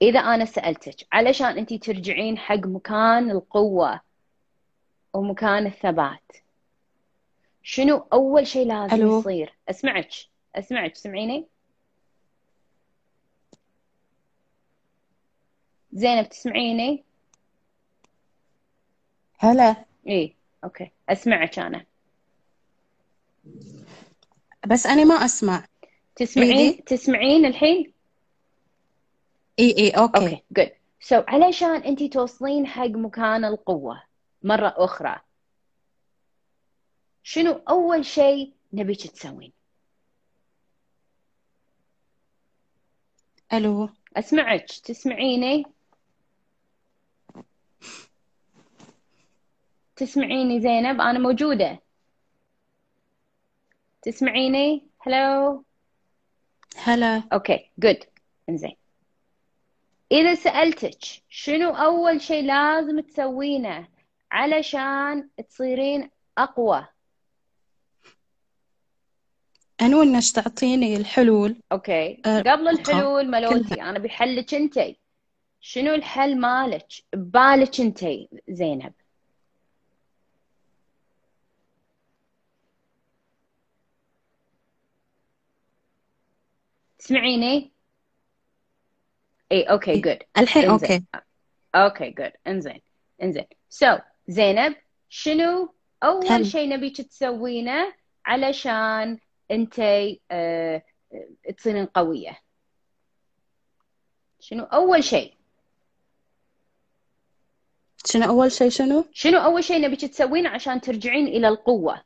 إذا 0.01 0.19
أنا 0.19 0.45
سألتك 0.45 1.07
علشان 1.11 1.57
انت 1.57 1.73
ترجعين 1.73 2.37
حق 2.37 2.65
مكان 2.65 3.31
القوة 3.31 4.01
ومكان 5.13 5.65
الثبات 5.65 6.31
شنو 7.63 8.07
أول 8.13 8.47
شيء 8.47 8.67
لازم 8.67 8.89
حلو. 8.89 9.19
يصير؟ 9.19 9.53
أسمعك. 9.69 10.09
أسمعك. 10.55 10.95
سمعيني؟ 10.95 11.47
زينب 15.93 16.29
تسمعيني؟ 16.29 17.03
هلا. 19.39 19.85
اي 20.07 20.35
okay. 20.63 20.91
أسمعك 21.09 21.59
أنا. 21.59 21.85
بس 24.67 24.85
أنا 24.85 25.03
ما 25.03 25.15
أسمع. 25.15 25.67
تسمعين؟ 26.15 26.57
إيدي؟ 26.57 26.81
تسمعين 26.81 27.45
الحين؟ 27.45 27.93
إي 29.59 29.77
إي 29.77 29.89
okay. 29.89 30.19
okay 30.19 30.43
good 30.51 30.71
so 31.01 31.23
علشان 31.27 31.75
انت 31.75 32.03
توصلين 32.03 32.67
حق 32.67 32.85
مكان 32.85 33.45
القوة 33.45 34.03
مرة 34.43 34.73
أخرى 34.77 35.19
شنو 37.23 37.51
أول 37.51 38.05
شيء 38.05 38.53
نبيك 38.73 39.07
تسوين؟ 39.07 39.51
ألو. 43.53 43.89
أسمعك. 44.17 44.65
تسمعيني؟ 44.65 45.65
تسمعيني 49.95 50.61
زينب؟ 50.61 51.01
أنا 51.01 51.19
موجودة. 51.19 51.79
تسمعيني؟ 54.01 54.87
hello 54.99 55.63
هلا. 56.77 57.23
okay 57.33 57.71
good 57.79 58.03
إنزين. 58.49 58.75
إذا 60.11 60.35
سألتك 60.35 60.99
شنو 61.29 61.69
أول 61.69 62.21
شيء 62.21 62.43
لازم 62.43 62.99
تسوينه 62.99 63.87
علشان 64.31 65.29
تصيرين 65.49 66.09
أقوى؟ 66.37 66.87
أنو 69.81 70.03
إنك 70.03 70.23
تعطيني 70.35 70.95
الحلول. 70.95 71.61
أوكي. 71.71 72.21
أه، 72.25 72.41
قبل 72.41 72.67
الحلول 72.67 73.27
ملوتي 73.27 73.81
أنا 73.81 73.99
بحلك 73.99 74.53
أنتي. 74.53 74.99
شنو 75.61 75.93
الحل 75.93 76.39
مالك؟ 76.39 76.87
ببالك 77.13 77.79
انتي 77.79 78.29
زينب. 78.49 78.93
تسمعيني؟ 86.99 87.71
اي 89.51 89.63
okay 89.63 90.01
good 90.01 90.19
الحين. 90.37 90.69
okay 90.69 91.03
okay 91.75 92.09
good 92.09 92.31
إنزين. 92.47 92.81
إنزين. 93.23 93.45
so 93.69 93.97
زينب 94.27 94.75
شنو 95.09 95.73
أول 96.03 96.45
شيء 96.45 96.69
نبيك 96.69 97.01
تسوينه 97.01 97.93
علشان 98.25 99.19
انتي 99.51 100.21
آه، 100.31 100.83
تصيرين 101.57 101.85
قوية؟ 101.85 102.39
شنو 104.39 104.63
أول 104.63 105.03
شيء؟ 105.03 105.38
شنو 108.05 108.29
أول 108.29 108.51
شيء 108.51 108.69
شنو؟ 108.69 109.05
شنو 109.13 109.37
أول 109.37 109.63
شيء 109.63 109.81
نبيك 109.81 110.05
تسوينه 110.05 110.49
عشان 110.49 110.81
ترجعين 110.81 111.27
إلى 111.27 111.47
القوة؟ 111.47 112.03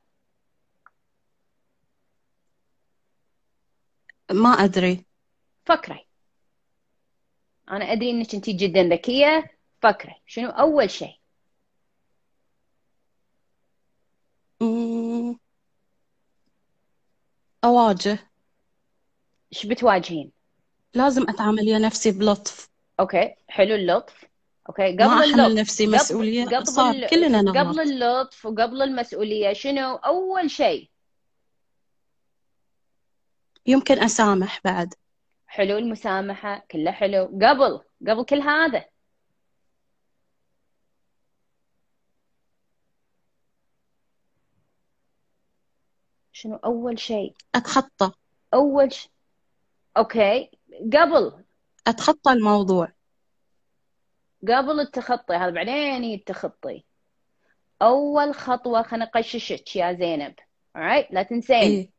ما 4.31 4.49
أدري. 4.49 5.05
فكري. 5.65 6.07
أنا 7.69 7.91
أدري 7.91 8.09
إنك 8.11 8.35
انت 8.35 8.49
جدا 8.49 8.83
ذكية. 8.83 9.57
فكري. 9.81 10.15
شنو 10.25 10.49
أول 10.49 10.89
شيء؟ 10.89 11.19
مم. 14.61 15.39
أواجه. 17.63 18.19
إيش 19.53 19.65
بتواجهين؟ 19.65 20.31
لازم 20.93 21.29
أتعامل 21.29 21.67
يا 21.67 21.79
نفسي 21.79 22.11
بلطف. 22.11 22.69
أوكي. 22.99 23.35
حلو 23.47 23.75
اللطف. 23.75 24.32
أوكي 24.69 24.91
قبل 24.93 25.05
ما 25.05 25.23
اللطف 25.23 25.39
أحمل 25.39 25.55
نفسي 25.55 25.85
قبل- 25.85 25.95
مسؤولية 25.95 26.45
قبل 26.45 26.67
صار 26.67 26.91
ال- 26.95 27.07
كلنا 27.09 27.37
قبل 27.39 27.53
نغلط 27.59 27.79
اللطف 27.79 28.45
وقبل 28.45 28.81
المسؤولية 28.81 29.53
شنو 29.53 29.95
أول 29.95 30.49
شيء؟ 30.51 30.89
يمكن 33.65 33.99
أسامح 33.99 34.61
بعد. 34.65 34.93
حلو 35.47 35.77
المسامحة 35.77 36.65
كله 36.71 36.91
حلو. 36.91 37.25
قبل 37.25 37.81
قبل 38.07 38.25
كل 38.25 38.39
هذا. 38.41 38.85
شنو 46.31 46.55
أول 46.55 46.99
شيء؟ 46.99 47.33
أتخطى. 47.55 48.11
أول 48.53 48.91
ش... 48.93 49.09
أوكي 49.97 50.51
قبل. 50.93 51.43
أتخطى 51.87 52.31
الموضوع. 52.31 52.92
قبل 54.47 54.79
التخطي 54.79 55.33
هذا 55.33 55.49
بعدين 55.49 56.03
التخطي 56.03 56.83
أول 57.81 58.33
خطوة 58.33 58.81
خلينا 58.81 59.05
نقششك 59.05 59.75
يا 59.75 59.93
زينب. 59.93 60.35
Alright 60.77 61.05
لا 61.11 61.23
تنسين. 61.23 61.57
إيه. 61.57 61.89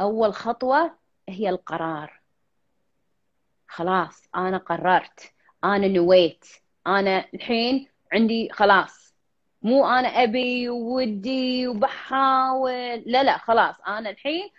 أول 0.00 0.34
خطوة 0.34 0.98
هي 1.28 1.48
القرار. 1.48 2.20
خلاص 3.68 4.22
أنا 4.36 4.58
قررت. 4.58 5.32
أنا 5.64 5.88
نويت. 5.88 6.44
أنا 6.86 7.24
الحين 7.34 7.88
عندي 8.12 8.48
خلاص. 8.52 9.14
مو 9.62 9.86
أنا 9.86 10.08
أبي 10.08 10.68
وودي 10.68 11.68
وبحاول. 11.68 13.02
لا 13.06 13.22
لا 13.22 13.38
خلاص. 13.38 13.74
أنا 13.88 14.10
الحين 14.10 14.50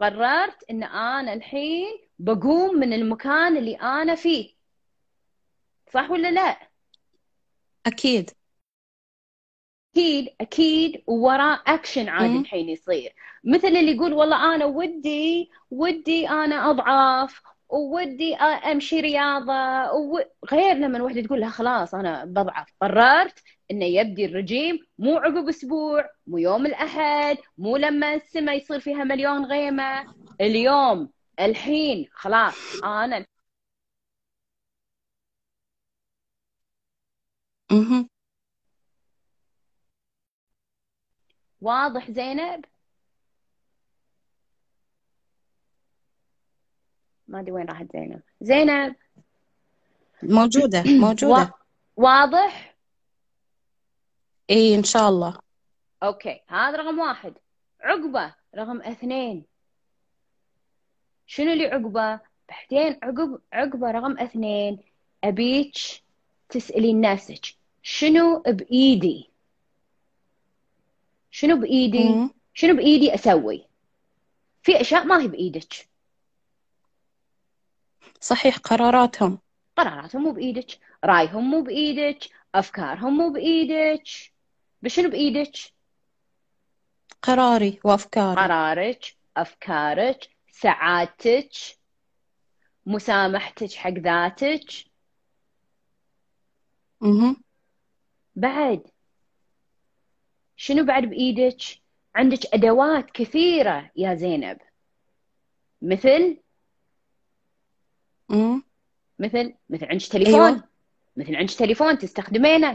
قررت 0.00 0.70
إن 0.70 0.82
أنا 0.82 1.32
الحين 1.32 1.86
بقوم 2.18 2.76
من 2.76 2.92
المكان 2.92 3.56
اللي 3.56 3.74
أنا 3.74 4.14
فيه. 4.14 4.59
صح 5.92 6.10
ولا 6.10 6.30
لا؟ 6.30 6.56
أكيد. 7.86 8.30
أكيد 9.96 10.28
أكيد. 10.40 11.02
وراه 11.06 11.62
اكشن 11.66 12.08
عاد 12.08 12.30
مم. 12.30 12.40
الحين 12.40 12.68
يصير. 12.68 13.14
مثل 13.44 13.66
اللي 13.68 13.96
يقول 13.96 14.12
والله 14.12 14.54
أنا 14.54 14.64
ودي 14.64 15.50
ودي 15.70 16.28
أنا 16.28 16.70
أضعف 16.70 17.42
وودي 17.68 18.34
أمشي 18.36 19.00
رياضة 19.00 19.52
و... 19.92 20.20
غير 20.50 20.74
لما 20.76 21.02
واحدة 21.02 21.22
تقول 21.22 21.40
لها 21.40 21.50
خلاص 21.50 21.94
أنا 21.94 22.24
بضعف. 22.24 22.68
قررت 22.80 23.42
إنه 23.70 23.84
يبدي 23.84 24.24
الرجيم 24.24 24.78
مو 24.98 25.16
عقب 25.18 25.48
أسبوع 25.48 26.10
مو 26.26 26.38
يوم 26.38 26.66
الأحد 26.66 27.36
مو 27.58 27.76
لما 27.76 28.14
السماء 28.14 28.56
يصير 28.56 28.80
فيها 28.80 29.04
مليون 29.04 29.44
غيمة. 29.44 30.14
اليوم 30.40 31.10
الحين 31.40 32.08
خلاص 32.12 32.54
أنا 32.84 33.26
واضح 41.60 42.10
زينب؟ 42.10 42.64
ما 47.28 47.40
أدري 47.40 47.52
وين 47.52 47.66
راحت 47.66 47.86
زينب. 47.92 48.22
زينب؟ 48.40 48.96
موجودة 50.22 50.82
موجودة. 51.06 51.32
وا... 51.32 51.46
واضح؟ 51.96 52.76
إيه 54.50 54.74
إن 54.78 54.84
شاء 54.84 55.08
الله. 55.08 55.38
أوكي 56.02 56.40
هذا 56.48 56.76
رقم 56.76 56.98
واحد. 56.98 57.34
عقبة 57.80 58.34
رقم 58.56 58.82
اثنين. 58.82 59.44
شنو 61.26 61.52
اللي 61.52 61.66
عقبة؟ 61.66 62.20
بعدين 62.48 62.98
عقب 63.02 63.40
عقبة 63.52 63.90
رقم 63.90 64.18
اثنين. 64.18 64.78
أبيك 65.24 65.74
تسألين 66.48 67.00
نفسك. 67.00 67.59
شنو 67.82 68.42
بإيدي؟ 68.42 69.30
شنو 71.30 71.56
بإيدي؟ 71.60 72.04
مم. 72.04 72.30
شنو 72.54 72.76
بإيدي 72.76 73.14
أسوي؟ 73.14 73.66
في 74.62 74.80
أشياء 74.80 75.04
ما 75.04 75.22
هي 75.22 75.28
بإيدك. 75.28 75.88
صحيح 78.20 78.58
قراراتهم. 78.58 79.38
قراراتهم 79.76 80.22
مو 80.22 80.32
بإيدك. 80.32 80.66
رأيهم 81.04 81.50
مو 81.50 81.62
بإيدك. 81.62 82.18
أفكارهم 82.54 83.16
مو 83.16 83.30
بإيدك. 83.32 84.02
بشنو 84.82 85.10
بإيدك؟ 85.10 85.52
قراري 87.22 87.80
وأفكاري. 87.84 88.40
قرارك 88.40 89.16
أفكارك 89.36 90.28
سعادتك 90.52 91.50
مسامحتك 92.86 93.72
حق 93.72 93.90
ذاتك. 93.90 94.64
مهم. 97.00 97.36
بعد. 98.40 98.82
شنو 100.56 100.84
بعد 100.84 101.02
بإيدك؟ 101.02 101.60
عندك 102.14 102.54
أدوات 102.54 103.10
كثيرة 103.10 103.90
يا 103.96 104.14
زينب. 104.14 104.58
مثل؟ 105.82 106.36
مم. 108.28 108.62
مثل؟ 109.18 109.54
مثل 109.70 109.84
عندك 109.86 110.06
تليفون. 110.06 110.34
أيوة. 110.34 110.68
مثل 111.16 111.36
عندك 111.36 111.52
تليفون 111.52 111.98
تستخدمينه. 111.98 112.68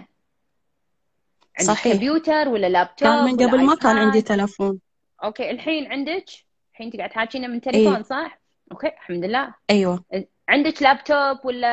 عندك 1.59 1.71
صحيح. 1.73 1.93
كمبيوتر 1.93 2.49
ولا 2.49 2.67
لابتوب 2.67 3.07
كان 3.07 3.25
من 3.25 3.33
قبل 3.33 3.65
ما 3.65 3.75
كان. 3.75 3.97
عندي 3.97 4.21
تلفون 4.21 4.79
أوكي 5.23 5.51
الحين 5.51 5.91
عندك؟ 5.91 6.25
الحين 6.71 6.91
تقعد 6.91 7.09
تحاكينا 7.09 7.47
من 7.47 7.61
تليفون 7.61 7.95
إيه. 7.95 8.01
صح؟ 8.01 8.39
أوكي 8.71 8.87
الحمد 8.87 9.25
لله. 9.25 9.53
أيوة. 9.69 10.05
عندك 10.49 10.81
لابتوب 10.81 11.45
ولا 11.45 11.67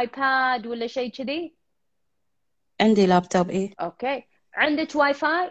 iPad 0.00 0.66
ولا 0.66 0.86
شيء 0.86 1.10
كذي؟ 1.10 1.57
عندي 2.80 3.06
لابتوب 3.06 3.50
إيه. 3.50 3.74
أوكي. 3.80 4.24
عندك 4.54 4.96
واي 4.96 5.14
فاي 5.14 5.50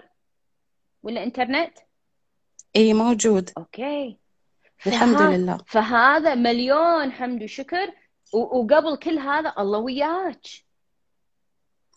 ولا 1.03 1.23
إنترنت؟ 1.23 1.77
إيه 2.75 2.93
موجود. 2.93 3.49
أوكي. 3.57 4.17
الحمد 4.87 5.21
لله. 5.21 5.57
فهذا 5.67 6.35
مليون 6.35 7.11
حمد 7.11 7.43
وشكر. 7.43 7.91
وقبل 8.33 8.97
كل 8.97 9.19
هذا 9.19 9.53
الله 9.59 9.79
وياك. 9.79 10.41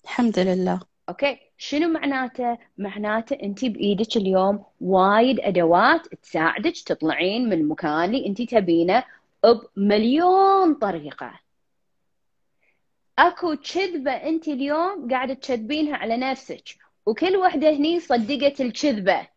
الحمد 0.04 0.38
لله. 0.38 0.80
أوكي. 1.08 1.38
شنو 1.58 1.88
معناته؟ 1.88 2.58
معناته 2.78 3.38
انت 3.42 3.64
بإيدك 3.64 4.16
اليوم 4.16 4.64
وايد 4.80 5.40
أدوات 5.40 6.06
تساعدك 6.06 6.78
تطلعين 6.86 7.46
من 7.46 7.52
المكان 7.52 8.04
اللي 8.04 8.26
انت 8.26 8.42
تبينه 8.42 9.04
بمليون 9.76 10.74
طريقة. 10.74 11.40
أكو 13.20 13.56
كذبة 13.56 14.12
أنت 14.12 14.48
اليوم 14.48 15.10
قاعدة 15.10 15.34
تكذبينها 15.34 15.96
على 15.96 16.16
نفسك 16.16 16.64
وكل 17.06 17.36
وحدة 17.36 17.70
هني 17.70 18.00
صدقت 18.00 18.60
الكذبة. 18.60 19.28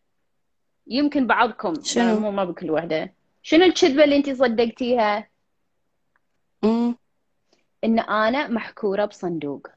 يمكن 0.88 1.28
بعضكم 1.28 1.74
شنو؟ 1.84 2.20
مو 2.20 2.32
ما 2.32 2.44
بكل 2.44 2.72
وحدة. 2.72 3.14
شنو 3.44 3.64
الكذبة 3.64 4.04
اللي 4.04 4.16
أنت 4.16 4.30
صدقتيها؟ 4.30 5.30
مم. 6.64 6.96
إن 7.84 8.00
أنا 8.00 8.48
محكورة 8.48 9.06
بصندوق. 9.06 9.68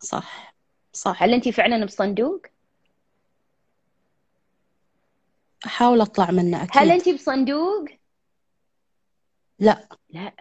صح 0.00 0.54
صح. 0.92 1.22
هل 1.22 1.34
أنت 1.34 1.48
فعلا 1.48 1.84
بصندوق؟ 1.84 2.46
أحاول 5.66 6.00
أطلع 6.00 6.30
منه 6.30 6.56
هل 6.56 6.90
أكيد 6.90 7.08
أنت 7.08 7.08
بصندوق؟ 7.08 7.84
لا. 9.58 9.88
لا. 10.10 10.32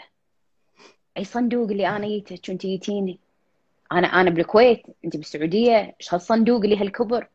أي 1.17 1.23
صندوق 1.23 1.69
اللي 1.71 1.87
أنا 1.89 2.07
جيتك 2.07 2.49
وانت 2.49 2.61
جيتيني 2.61 3.19
أنا 3.91 4.07
أنا 4.07 4.29
بالكويت 4.29 4.83
أنت 5.05 5.17
بالسعودية 5.17 5.95
إيش 5.99 6.13
هالصندوق 6.13 6.63
اللي 6.63 6.77
هالكبر؟ 6.77 7.27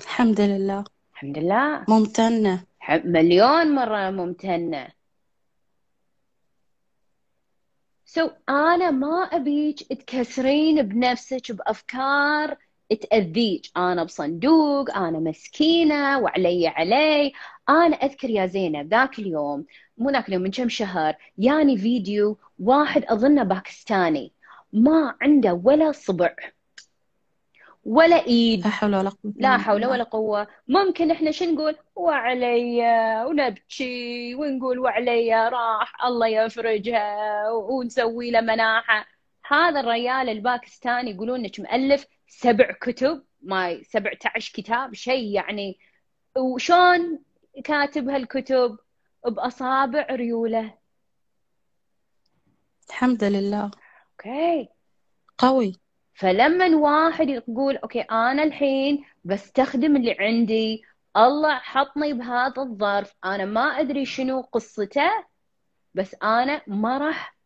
الحمد 0.00 0.40
لله. 0.40 0.84
الحمد 1.12 1.38
لله. 1.38 1.84
ممتنة. 1.88 2.64
ح- 2.80 3.04
مليون 3.04 3.74
مرة 3.74 4.10
ممتنة. 4.10 4.88
سو 8.06 8.30
أنا 8.48 8.90
ما 8.90 9.22
أبيك 9.32 9.78
تكسرين 9.92 10.82
بنفسك 10.82 11.52
بأفكار 11.52 12.56
تأذيك. 12.92 13.66
أنا 13.76 14.04
بصندوق 14.04 14.96
أنا 14.96 15.18
مسكينة 15.18 16.18
وعلي 16.18 16.68
علي. 16.68 17.32
أنا 17.68 17.96
أذكر 17.96 18.30
يا 18.30 18.46
زينب 18.46 18.90
ذاك 18.90 19.18
اليوم 19.18 19.64
مو 19.98 20.10
ذاك 20.10 20.28
اليوم 20.28 20.42
من 20.42 20.50
كم 20.50 20.68
شهر 20.68 21.16
ياني 21.38 21.78
فيديو 21.78 22.38
واحد 22.58 23.04
أظنه 23.04 23.42
باكستاني. 23.42 24.32
ما 24.72 25.14
عنده 25.22 25.60
ولا 25.64 25.92
صبع 25.92 26.34
ولا 27.84 28.26
إيد. 28.26 28.64
لا 28.64 28.70
حول 28.70 28.96
ولا 28.96 29.10
قوة 29.10 29.32
لا 29.36 29.58
حول. 29.58 29.86
ولا 29.86 30.04
قوة. 30.04 30.46
ممكن 30.68 31.10
إحنا 31.10 31.30
شو 31.30 31.44
نقول؟ 31.44 31.76
وعلي 31.96 32.82
ونبكي 33.26 34.34
ونقول 34.34 34.78
وعلي 34.78 35.48
راح 35.48 36.04
الله 36.04 36.26
يفرجها 36.26 37.50
ونسوي 37.50 38.30
له 38.30 38.40
مناحة. 38.40 39.06
هذا 39.46 39.80
الريال 39.80 40.28
الباكستاني 40.28 41.10
يقولون 41.10 41.40
إنك 41.40 41.60
مؤلف. 41.60 42.06
سبع 42.28 42.72
كتب 42.72 43.24
ما 43.42 43.82
17 43.82 44.52
كتاب 44.54 44.94
شيء 44.94 45.34
يعني. 45.34 45.78
وشون 46.36 47.18
كاتب 47.64 48.08
هالكتب؟ 48.08 48.78
بأصابع 49.26 50.06
ريوله. 50.10 50.74
الحمد 52.88 53.24
لله. 53.24 53.70
أوكي. 54.10 54.68
قوي. 55.38 55.72
فلما 56.14 56.76
واحد 56.76 57.28
يقول 57.28 57.76
أوكي 57.76 58.00
أنا 58.00 58.42
الحين 58.42 59.04
بستخدم 59.24 59.96
اللي 59.96 60.16
عندي 60.20 60.82
الله 61.16 61.54
حطني 61.54 62.12
بهذا 62.12 62.62
الظرف 62.62 63.14
أنا 63.24 63.44
ما 63.44 63.60
أدري 63.60 64.06
شنو 64.06 64.40
قصته 64.40 65.10
بس 65.94 66.16
أنا 66.22 66.62
ما 66.66 66.98
راح 66.98 67.36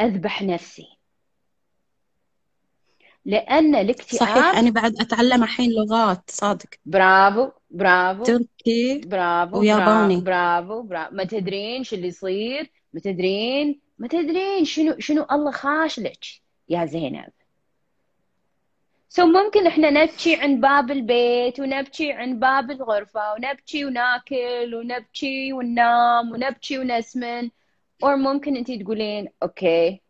أذبح 0.00 0.42
نفسي. 0.42 0.98
لأن 3.24 3.74
الاكتئاب 3.74 4.20
صحيح 4.20 4.58
أنا 4.58 4.70
بعد 4.70 4.92
أتعلم 5.00 5.42
الحين 5.42 5.70
لغات 5.70 6.30
صادق. 6.30 6.68
برافو 6.86 7.50
برافو. 7.70 8.22
تركي 8.22 9.00
برافو 9.06 9.60
وياباني. 9.60 10.20
برافو 10.20 10.82
برافو 10.82 11.14
ما 11.14 11.24
تدرين 11.24 11.84
شو 11.84 11.96
اللي 11.96 12.08
يصير 12.08 12.70
ما 12.92 13.00
تدرين 13.00 13.80
ما 13.98 14.08
تدرين 14.08 14.64
شنو 14.64 14.94
شنو 14.98 15.26
الله 15.32 15.50
خاش 15.50 16.00
لك 16.00 16.24
يا 16.68 16.84
زينب. 16.84 17.32
سو 19.08 19.26
ممكن 19.26 19.66
إحنا 19.66 19.90
نبكي 19.90 20.36
عند 20.36 20.60
باب 20.60 20.90
البيت 20.90 21.60
ونبكي 21.60 22.12
عند 22.12 22.40
باب 22.40 22.70
الغرفة 22.70 23.32
ونبكي 23.32 23.84
وناكل 23.84 24.74
ونبكي 24.74 25.52
وننام 25.52 26.32
ونبكي 26.32 26.78
ونسمن. 26.78 27.50
أو 28.04 28.16
ممكن 28.16 28.56
انت 28.56 28.70
تقولين 28.70 29.28
أوكي 29.42 30.01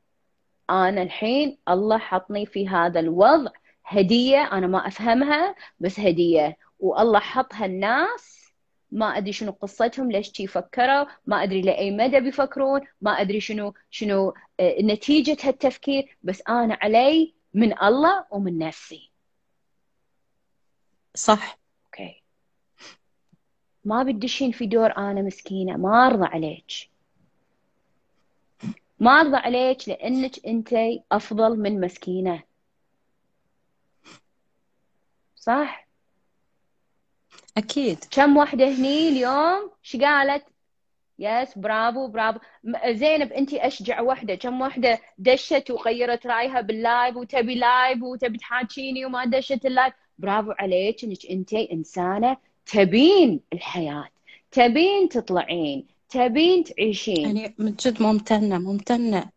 أنا 0.70 1.02
الحين 1.02 1.58
الله 1.68 1.98
حطني 1.98 2.46
في 2.46 2.68
هذا 2.68 3.00
الوضع. 3.00 3.50
هدية 3.84 4.42
أنا 4.52 4.66
ما 4.66 4.86
أفهمها 4.86 5.54
بس 5.80 6.00
هدية. 6.00 6.56
والله 6.78 7.20
حطها 7.20 7.66
الناس 7.66 8.42
ما 8.92 9.06
أدري 9.06 9.32
شنو 9.32 9.52
قصتهم 9.52 10.12
ليش 10.12 10.32
شي 10.32 10.46
فكروا 10.46 11.04
ما 11.26 11.42
أدري 11.42 11.62
لأي 11.62 11.90
مدى 11.90 12.20
بيفكرون 12.20 12.80
ما 13.00 13.10
أدري 13.10 13.40
شنو 13.40 13.74
شنو 13.90 14.34
آه، 14.60 14.82
نتيجة 14.82 15.36
هالتفكير 15.42 16.16
بس 16.22 16.42
أنا 16.48 16.78
علي 16.82 17.34
من 17.54 17.82
الله 17.82 18.26
ومن 18.30 18.58
نفسي. 18.58 19.10
صح. 21.14 21.58
أوكي. 21.86 22.22
ما 23.84 24.02
بتدشين 24.02 24.52
في 24.52 24.66
دور 24.66 24.96
أنا 24.96 25.22
مسكينة 25.22 25.76
ما 25.76 26.06
أرضى 26.06 26.24
عليك. 26.26 26.91
ما 29.02 29.10
أرضى 29.20 29.36
عليك 29.36 29.88
لأنك 29.88 30.46
انتي 30.46 31.02
أفضل 31.12 31.58
من 31.58 31.80
مسكينة. 31.80 32.42
صح؟ 35.36 35.88
أكيد. 37.56 37.98
كم 38.10 38.36
وحدة 38.36 38.68
هني 38.68 39.08
اليوم؟ 39.08 39.70
شو 39.82 39.98
قالت؟ 39.98 40.44
yes 41.18 41.58
برافو 41.58 42.06
برافو. 42.06 42.38
زينب 42.90 43.32
أنت 43.32 43.54
أشجع 43.54 44.00
وحده 44.00 44.34
كم 44.34 44.60
وحده 44.60 44.98
دشت 45.18 45.70
وغيرت 45.70 46.26
رأيها 46.26 46.60
باللايف 46.60 47.16
وتبي 47.16 47.54
live 47.54 48.02
وتبي 48.02 48.38
تحاكيني 48.38 49.04
وما 49.06 49.24
دشت 49.24 49.66
اللايف. 49.66 49.94
برافو 50.18 50.50
عليك 50.50 51.04
إنك 51.04 51.26
أنت 51.30 51.54
إنسانة 51.54 52.36
تبين 52.66 53.40
الحياة 53.52 54.08
تبين 54.50 55.08
تطلعين. 55.08 55.91
تبين 56.12 56.64
تعيشين. 56.64 57.36
يعني 57.36 57.54
من 57.58 57.74
جد 57.74 58.02
ممتنة 58.02 58.58
ممتنة. 58.58 59.30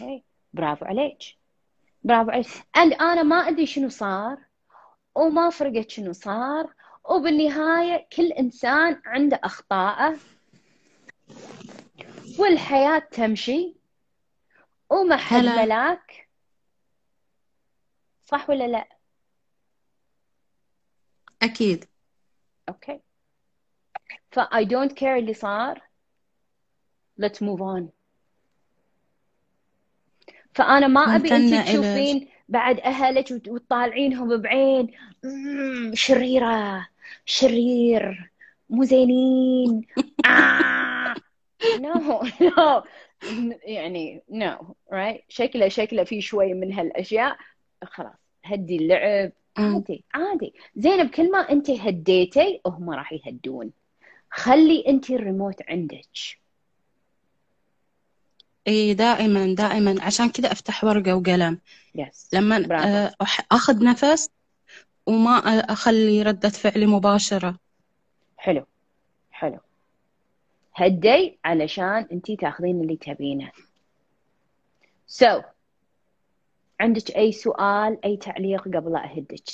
أوكي. 0.00 0.24
برافو 0.52 0.84
عليك. 0.84 1.18
برافو 2.04 2.30
عليك. 2.30 2.46
and 2.76 3.00
أنا 3.00 3.22
ما 3.22 3.36
أدري 3.36 3.66
شنو 3.66 3.88
صار 3.88 4.38
وما 5.14 5.50
فرقت 5.50 5.90
شنو 5.90 6.12
صار 6.12 6.74
وبالنهاية 7.04 8.08
كل 8.16 8.32
إنسان 8.32 9.02
عنده 9.06 9.40
اخطائه 9.44 10.16
والحياة 12.38 12.98
تمشي 12.98 13.74
وما 14.90 15.16
حد. 15.16 15.44
ملاك. 15.44 16.28
صح 18.24 18.50
ولا 18.50 18.68
لا؟ 18.68 18.88
أكيد. 21.42 21.84
أوكي. 22.68 23.00
ف 24.30 24.40
I 24.40 24.64
don't 24.64 24.92
care 24.92 25.04
اللي 25.04 25.34
صار. 25.34 25.85
Let's 27.22 27.40
move 27.40 27.60
on. 27.60 27.82
فأنا 30.54 30.86
ما 30.86 31.16
أنت 31.16 31.32
إلك. 31.32 31.64
تشوفين 31.64 32.28
بعد 32.48 32.80
أهلك 32.80 33.30
وت- 33.30 33.48
وتطالعينهم 33.48 34.36
بعين. 34.36 34.90
"مم، 35.24 35.90
شريرة 35.94 36.86
شرير 37.24 38.30
مو 38.70 38.84
زينين. 38.84 39.82
آه. 40.26 41.14
no 41.84 42.22
no. 42.40 42.84
يعني 43.64 44.22
no 44.30 44.64
right? 44.92 45.20
شكله 45.28 45.68
شكله 45.68 46.04
في 46.04 46.20
شوي 46.20 46.54
من 46.54 46.72
هالأشياء. 46.72 47.36
خلاص 47.84 48.14
هدي 48.44 48.76
اللعب. 48.76 49.32
عادي 49.56 50.04
عادي. 50.14 50.54
زينب 50.76 51.10
كل 51.10 51.30
ما 51.30 51.38
انت 51.38 51.70
هديتي 51.70 52.60
هم 52.66 52.90
راح 52.90 53.12
يهدون. 53.12 53.70
خلي 54.30 54.84
انت 54.88 55.10
الريموت 55.10 55.62
عندك. 55.68 56.08
اي 58.68 58.94
دائما 58.94 59.54
دائما. 59.54 60.02
عشان 60.02 60.30
كذا 60.30 60.52
أفتح 60.52 60.84
ورقة 60.84 61.14
وقلم. 61.14 61.58
يس 61.94 62.28
لما 62.32 62.58
برافو. 62.58 62.88
آه، 62.88 63.14
أخذ 63.52 63.84
نفس 63.84 64.30
وما 65.06 65.38
أخلي 65.72 66.22
ردة 66.22 66.48
فعلي 66.48 66.86
مباشرة. 66.86 67.58
حلو. 68.36 68.66
حلو. 69.30 69.58
هدي 70.74 71.38
علشان 71.44 72.06
انت 72.12 72.32
تاخذين 72.32 72.80
اللي 72.80 72.96
تبينه. 72.96 73.50
سو 75.06 75.40
so, 75.40 75.44
عندك 76.80 77.16
أي 77.16 77.32
سؤال 77.32 78.04
أي 78.04 78.16
تعليق 78.16 78.62
قبل 78.62 78.96
أهدك؟ 78.96 79.44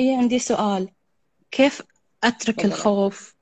اي 0.00 0.16
عندي 0.16 0.38
سؤال. 0.38 0.88
كيف 1.50 1.82
أترك. 2.24 2.64
الخوف؟ 2.64 3.34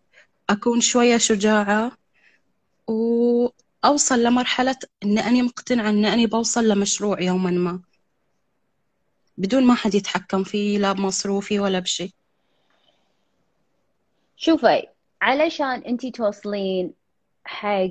أكون 0.51 0.81
شوية 0.81 1.17
شجاعة؟ 1.17 1.93
وأوصل 2.89 4.23
لمرحلة 4.23 4.77
إن 5.05 5.19
أني 5.19 5.43
مقتنعة 5.43 5.91
إن 5.91 6.05
أني 6.05 6.27
بوصل 6.27 6.69
لمشروع 6.69 7.21
يوما 7.23 7.51
ما. 7.51 7.81
بدون 9.39 9.67
ما 9.67 9.75
حد 9.75 9.95
يتحكم 9.95 10.45
فيه 10.45 10.79
لا 10.79 10.93
بمصروفي 10.93 11.61
ولا 11.61 11.79
بشيء. 11.79 12.11
شوفي 14.37 14.89
علشان 15.23 15.83
انت 15.83 16.07
توصلين 16.07 16.93
حق 17.45 17.91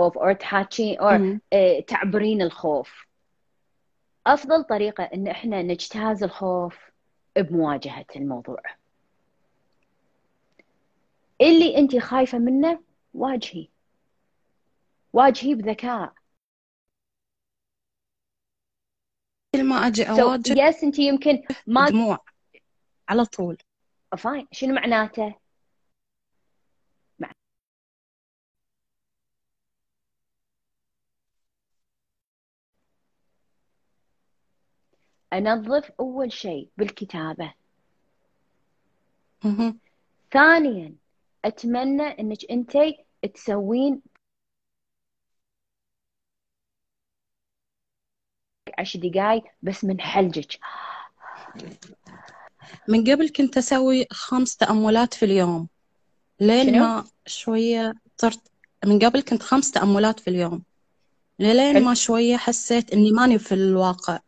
خوف 0.00 0.18
أو 0.18 0.32
تحاكين 0.32 0.98
أو. 0.98 1.08
آه، 1.52 1.80
تعبرين 1.80 2.42
الخوف. 2.42 3.06
أفضل 4.26 4.64
طريقة 4.64 5.04
إن 5.04 5.28
إحنا 5.28 5.62
نجتاز 5.62 6.22
الخوف 6.22 6.78
بمواجهة 7.36 8.06
الموضوع. 8.16 8.62
اللي 11.48 11.78
انت 11.78 11.96
خايفة 11.96 12.38
منه 12.38 12.82
واجهي. 13.14 13.68
واجهي 15.12 15.54
بذكاء. 15.54 16.14
كل 19.54 19.64
ما 19.64 19.76
أجي 19.76 20.04
so 20.04 20.08
أواجه 20.08 20.68
يس 20.68 20.84
انت 20.84 20.98
يمكن 20.98 21.42
ما 21.66 21.88
دموع 21.90 22.18
على 23.08 23.24
طول. 23.24 23.58
فاين 24.18 24.48
شنو 24.52 24.74
معناته؟ 24.74 25.34
مع- 27.18 27.32
أنظف 35.32 35.90
أول 36.00 36.32
شيء 36.32 36.68
بالكتابة. 36.76 37.54
ثانيا 40.32 40.94
أتمنى 41.44 42.02
إنك 42.02 42.38
أنت 42.50 42.72
تسوين 43.34 44.02
عشر 48.78 48.98
دقايق 48.98 49.42
بس 49.62 49.84
من 49.84 50.00
حلجك 50.00 50.58
من 52.88 53.10
قبل 53.10 53.28
كنت 53.28 53.56
أسوي 53.56 54.06
خمس 54.10 54.56
تأملات 54.56 55.14
في 55.14 55.24
اليوم 55.24 55.68
لين؟ 56.40 56.80
ما 56.80 57.04
شوية 57.26 57.94
صرت 58.20 58.40
من 58.84 58.98
قبل 58.98 59.20
كنت 59.20 59.42
خمس 59.42 59.70
تأملات 59.70 60.20
في 60.20 60.30
اليوم 60.30 60.62
لين. 61.38 61.82
ما 61.84 61.94
شوية 61.94 62.36
حسيت 62.36 62.92
إني 62.92 63.12
ماني 63.12 63.38
في 63.38 63.54
الواقع 63.54 64.18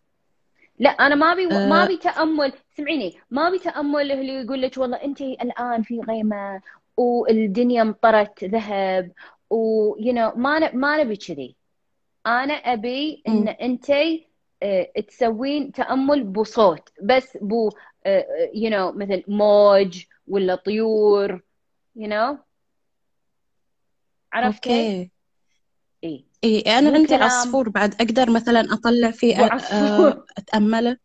لا 0.79 0.91
أنا 0.91 1.15
ما 1.15 1.35
بي 1.35 1.47
ما 1.47 1.85
أه. 1.85 1.89
بي 1.89 1.97
تأمل 1.97 2.53
سمعيني 2.77 3.21
ما 3.31 3.51
بي 3.51 3.59
تأمل 3.59 4.13
اللي 4.13 4.33
يقول 4.33 4.63
لك 4.63 4.79
والله 4.79 5.05
أنت 5.05 5.21
الآن 5.21 5.83
في 5.83 6.01
غيمة 6.01 6.61
والدنيا 6.97 7.85
مطرت 7.85 8.45
ذهب 8.45 9.13
و 9.51 9.95
you 9.97 10.13
know 10.13 10.37
ما 10.37 10.59
ن- 10.59 10.77
ما 10.79 11.03
نبي 11.03 11.17
كذي. 11.17 11.57
أنا 12.27 12.55
أبي 12.55 13.23
إن 13.29 13.35
مم. 13.43 13.49
أنت 13.49 13.91
آه، 14.63 14.93
تسوين 15.09 15.73
تأمل 15.73 16.25
بصوت. 16.25 16.89
بس 17.03 17.37
بو 17.41 17.71
آه، 18.07 18.27
you 18.55 18.71
know 18.71 18.97
مثل 18.97 19.23
موج 19.29 20.05
ولا 20.29 20.55
طيور 20.55 21.43
you 21.99 22.07
know. 22.07 22.37
عرفت 24.33 24.63
كيف؟ 24.63 25.09
اي 26.05 26.25
إي 26.45 26.61
أنا 26.61 26.91
مو 26.91 26.95
عندي 26.97 27.09
كلام. 27.09 27.23
عصفور 27.23 27.69
بعد. 27.69 27.95
أقدر 27.95 28.31
مثلا 28.31 28.61
أطلع 28.61 29.11
فيه 29.11 29.37
أ- 29.37 30.23
أتأمله؟ 30.39 30.97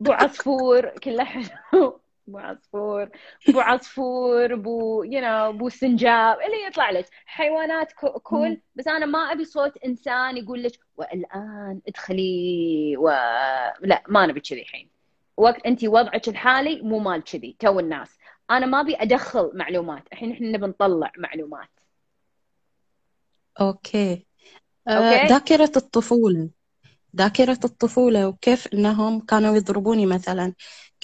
بو 0.00 0.12
عصفور 0.12 0.88
كله 0.88 1.24
حلو. 1.24 2.00
أبو 2.28 2.38
عصفور 2.38 3.08
أبو 3.48 3.60
عصفور 3.60 4.54
أبو 4.54 5.04
you 5.04 5.20
know 5.20 5.48
أبو 5.48 5.68
سنجاب 5.68 6.36
اللي 6.40 6.66
يطلع 6.66 6.90
لك. 6.90 7.08
حيوانات 7.26 7.92
cool 8.22 8.60
بس 8.74 8.88
أنا 8.88 9.06
ما 9.06 9.18
أبي 9.18 9.44
صوت 9.44 9.76
إنسان 9.76 10.36
يقول 10.36 10.62
لك 10.62 10.78
والآن 10.96 11.80
ادخلي 11.88 12.96
و... 12.96 13.08
لا 13.80 14.02
ما 14.08 14.26
نبي 14.26 14.40
كذي 14.40 14.62
الحين. 14.62 14.90
وقت 15.36 15.66
أنت 15.66 15.84
وضعك 15.84 16.28
الحالي 16.28 16.82
مو 16.82 16.98
مال 16.98 17.24
كذي 17.24 17.56
تو 17.58 17.80
الناس. 17.80 18.18
أنا 18.50 18.66
ما 18.66 18.80
أبي 18.80 18.96
أدخل 18.96 19.50
معلومات. 19.54 20.02
الحين 20.12 20.32
إحنا 20.32 20.48
نبي 20.48 20.66
نطلع 20.66 21.12
معلومات. 21.18 21.68
أوكي. 23.60 24.26
أوكي. 24.88 25.26
ذاكرة 25.26 25.72
الطفولة. 25.76 26.50
ذاكرة 27.16 27.58
الطفولة 27.64 28.28
وكيف 28.28 28.74
إنهم 28.74 29.20
كانوا 29.20 29.56
يضربوني 29.56 30.06
مثلا. 30.06 30.52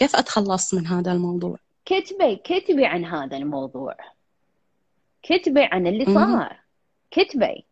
كيف 0.00 0.16
أتخلص 0.16 0.74
من 0.74 0.86
هذا 0.86 1.12
الموضوع؟ 1.12 1.58
كتبي 1.84 2.36
كتبي 2.36 2.86
عن 2.86 3.04
هذا 3.04 3.36
الموضوع. 3.36 3.96
كتبي 5.22 5.62
عن 5.62 5.86
اللي 5.86 6.04
صار. 6.04 6.60
كتبي. 7.10 7.64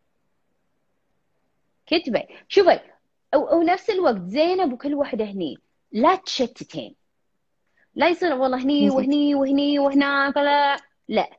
كتبي. 1.86 2.22
شوفي 2.48 2.80
ونفس 3.34 3.90
الوقت 3.90 4.22
زينب 4.26 4.72
وكل 4.72 4.94
وحده 4.94 5.24
هني. 5.24 5.58
لا 5.92 6.14
تشتتين. 6.14 6.94
لا 7.94 8.08
يصير 8.08 8.34
والله 8.34 8.62
هني 8.62 8.90
وهني 8.90 9.34
وهني 9.34 9.78
وهناك 9.78 10.36
لا 10.36 10.76
لا. 11.08 11.30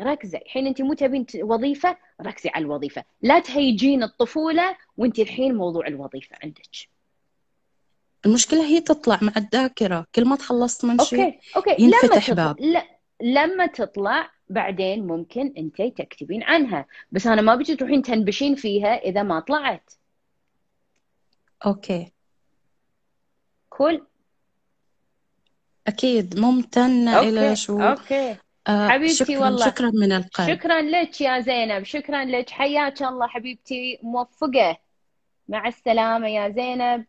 ركزي. 0.00 0.38
الحين 0.38 0.66
انت 0.66 0.82
مو 0.82 0.94
تبين 0.94 1.26
وظيفة 1.42 1.96
ركزي 2.22 2.50
على 2.50 2.64
الوظيفة. 2.64 3.04
لا 3.22 3.38
تهيجين 3.38 4.02
الطفولة 4.02 4.76
وانت 4.96 5.18
الحين 5.18 5.54
موضوع 5.54 5.86
الوظيفة 5.86 6.36
عندك. 6.42 6.97
المشكلة 8.26 8.64
هي 8.66 8.80
تطلع 8.80 9.18
مع 9.22 9.32
الذاكرة. 9.36 10.06
كل 10.14 10.28
ما 10.28 10.36
تخلصت 10.36 10.84
من 10.84 10.98
شيء 10.98 11.24
أوكي 11.24 11.40
أوكي. 11.56 11.82
ينفتح 11.82 12.30
لما 12.30 12.44
باب. 12.44 12.60
لا 12.60 12.84
لما 13.22 13.66
تطلع 13.66 14.30
بعدين 14.48 15.06
ممكن 15.06 15.54
أنت 15.58 15.82
تكتبين 15.82 16.42
عنها. 16.42 16.86
بس 17.12 17.26
أنا 17.26 17.42
ما 17.42 17.54
بيجي 17.54 17.76
تروحين 17.76 18.02
تنبشين 18.02 18.54
فيها 18.54 18.94
إذا 18.94 19.22
ما 19.22 19.40
طلعت. 19.40 19.92
أوكي. 21.66 22.12
كل. 23.70 24.06
أكيد. 25.86 26.38
ممتنة 26.38 27.20
إلى 27.20 27.56
شو 27.56 27.82
أوكي. 27.82 28.36
آه 28.66 28.88
حبيبتي 28.88 29.14
شكرا 29.14 29.38
والله. 29.38 29.66
شكرا 29.66 29.90
من 29.94 30.12
القلب. 30.12 30.48
شكرا 30.48 30.82
لك 30.82 31.20
يا 31.20 31.40
زينب. 31.40 31.84
شكرا 31.84 32.24
لك. 32.24 32.50
حياك 32.50 33.02
الله 33.02 33.26
حبيبتي. 33.26 33.98
موفقة. 34.02 34.76
مع 35.48 35.68
السلامة 35.68 36.28
يا 36.28 36.48
زينب. 36.48 37.04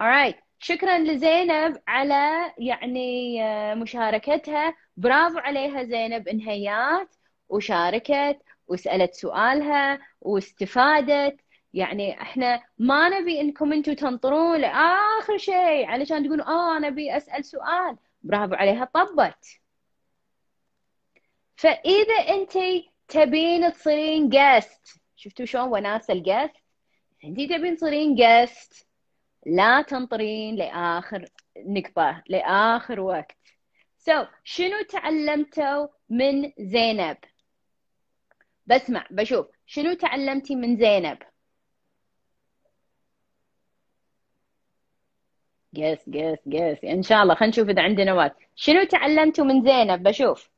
Alright 0.00 0.46
شكرا 0.58 0.98
لزينب 0.98 1.82
على 1.88 2.52
يعني 2.58 3.42
آه، 3.44 3.74
مشاركتها. 3.74 4.74
برافو 4.96 5.38
عليها 5.38 5.82
زينب 5.84 6.28
انهيات 6.28 7.14
وشاركت 7.48 8.38
وسألت 8.68 9.14
سؤالها 9.14 9.98
واستفادت. 10.20 11.40
يعني 11.74 12.20
إحنا 12.22 12.62
ما 12.78 13.08
نبي 13.08 13.40
إنكم 13.40 13.72
أنتم 13.72 13.92
تنطرون 13.92 14.60
لآخر 14.60 15.38
شيء 15.38 15.86
علشان 15.86 16.26
تقولوا 16.26 16.46
آه 16.46 16.76
أنا 16.76 16.88
أبي 16.88 17.16
أسأل 17.16 17.44
سؤال. 17.44 17.96
برافو 18.22 18.54
عليها 18.54 18.84
طبت. 18.84 19.44
فإذا 21.56 22.14
أنت 22.14 22.58
تبين 23.08 23.72
تصيرين 23.72 24.28
guest 24.28 25.00
شفتوا 25.16 25.44
شلون 25.46 25.68
وناسه 25.68 26.14
ال 26.14 26.21
guest 26.21 26.54
أنت 27.24 27.40
تبين 27.40 27.76
تصيرين 27.76 28.14
guest 28.14 28.85
لا 29.46 29.82
تنطرين 29.82 30.56
لآخر 30.56 31.24
نقطة 31.56 32.22
لآخر 32.28 33.00
وقت. 33.00 33.36
So, 33.98 34.26
شنو 34.44 34.82
تعلمتوا 34.88 35.88
من 36.08 36.52
زينب؟ 36.58 37.16
بسمع 38.66 39.06
بشوف. 39.10 39.46
شنو 39.66 39.94
تعلمتي 39.94 40.54
من 40.56 40.76
زينب؟ 40.76 41.18
جس 45.74 46.08
جس 46.08 46.38
جس 46.46 46.84
إن 46.84 47.02
شاء 47.02 47.22
الله 47.22 47.34
خلينا 47.34 47.50
نشوف 47.52 47.68
إذا 47.68 47.82
عندنا 47.82 48.14
وقت. 48.14 48.36
شنو 48.56 48.84
تعلمتوا 48.84 49.44
من 49.44 49.62
زينب؟ 49.64 50.02
بشوف. 50.02 50.50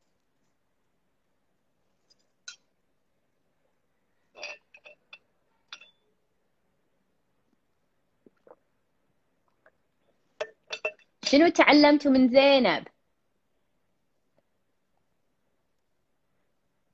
شنو 11.31 11.49
تعلمتوا 11.49 12.11
من 12.11 12.29
زينب؟ 12.29 12.89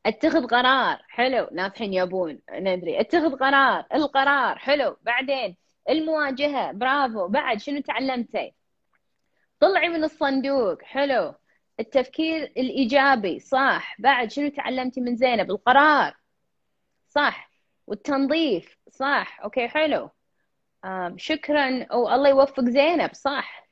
اتخذ 0.07 0.47
قرار 0.47 1.03
حلو 1.09 1.49
ناس 1.53 1.73
الحين 1.73 1.95
يبون 1.95 2.41
ندري. 2.51 3.01
اتخذ 3.01 3.37
قرار 3.37 3.87
القرار 3.95 4.59
حلو. 4.59 4.97
بعدين 5.03 5.57
المواجهة 5.91 6.73
برافو. 6.73 7.29
بعد 7.29 7.61
شنو 7.61 7.81
تعلمتي 7.81 8.55
طلعي 9.61 9.89
من 9.89 10.05
الصندوق 10.05 10.83
حلو. 10.83 11.35
التفكير 11.81 12.43
الإيجابي 12.43 13.41
صح. 13.41 13.97
بعد 13.99 14.31
شنو 14.31 14.49
تعلمتي 14.49 15.01
من 15.01 15.17
زينب؟ 15.17 15.51
القرار 15.51 16.17
صح. 17.09 17.51
والتنظيف 17.87 18.79
صح. 18.91 19.41
أوكي 19.45 19.69
حلو. 19.69 20.11
شكرا. 21.17 21.95
والله 21.95 22.29
يوفق 22.29 22.61
زينب 22.65 23.15
صح. 23.15 23.64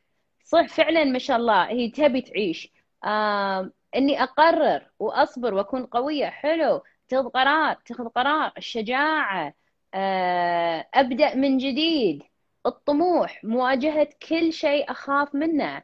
صح 0.52 0.66
فعلا 0.68 1.04
ما 1.04 1.18
شاء 1.18 1.36
الله. 1.36 1.68
هي 1.68 1.90
تبي 1.90 2.20
تعيش. 2.20 2.72
آه 3.04 3.70
إني 3.96 4.22
أقرر 4.22 4.90
وأصبر 4.98 5.54
وأكون 5.54 5.86
قوية. 5.86 6.26
حلو. 6.26 6.82
تاخذ 7.08 7.28
قرار 7.28 7.74
تاخذ 7.86 8.08
قرار. 8.08 8.52
الشجاعة. 8.58 9.54
آه 9.94 10.86
أبدأ 10.94 11.34
من 11.34 11.58
جديد. 11.58 12.22
الطموح. 12.66 13.44
مواجهة 13.44 14.08
كل 14.28 14.52
شيء 14.52 14.90
أخاف 14.90 15.34
منه. 15.34 15.82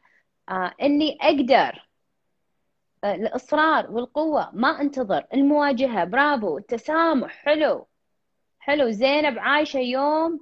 آه 0.49 0.73
إني 0.81 1.17
أقدر. 1.21 1.89
آه 3.03 3.15
الإصرار 3.15 3.91
والقوة. 3.91 4.49
ما 4.53 4.81
أنتظر. 4.81 5.25
المواجهة. 5.33 6.03
برافو. 6.05 6.57
التسامح. 6.57 7.31
حلو. 7.31 7.87
حلو. 8.59 8.89
زينب 8.91 9.39
عايشة 9.39 9.79
يوم 9.79 10.39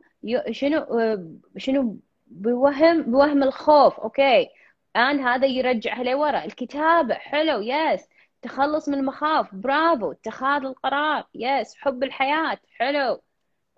شنو 0.51 0.79
آه، 0.79 1.27
شنو 1.57 1.99
بوهم 2.29 3.03
بوهم 3.03 3.43
الخوف. 3.43 3.99
أوكي. 3.99 4.49
الان 4.95 5.19
هذا 5.19 5.45
يرجعها 5.47 6.03
لورا. 6.03 6.45
الكتابة. 6.45 7.13
حلو. 7.15 7.61
yes 7.61 8.09
تخلص 8.41 8.89
من 8.89 8.95
المخاوف. 8.97 9.55
برافو 9.55 10.11
اتخاذ 10.11 10.65
القرار. 10.65 11.27
yes 11.35 11.75
حب 11.75 12.03
الحياة. 12.03 12.59
حلو. 12.77 13.21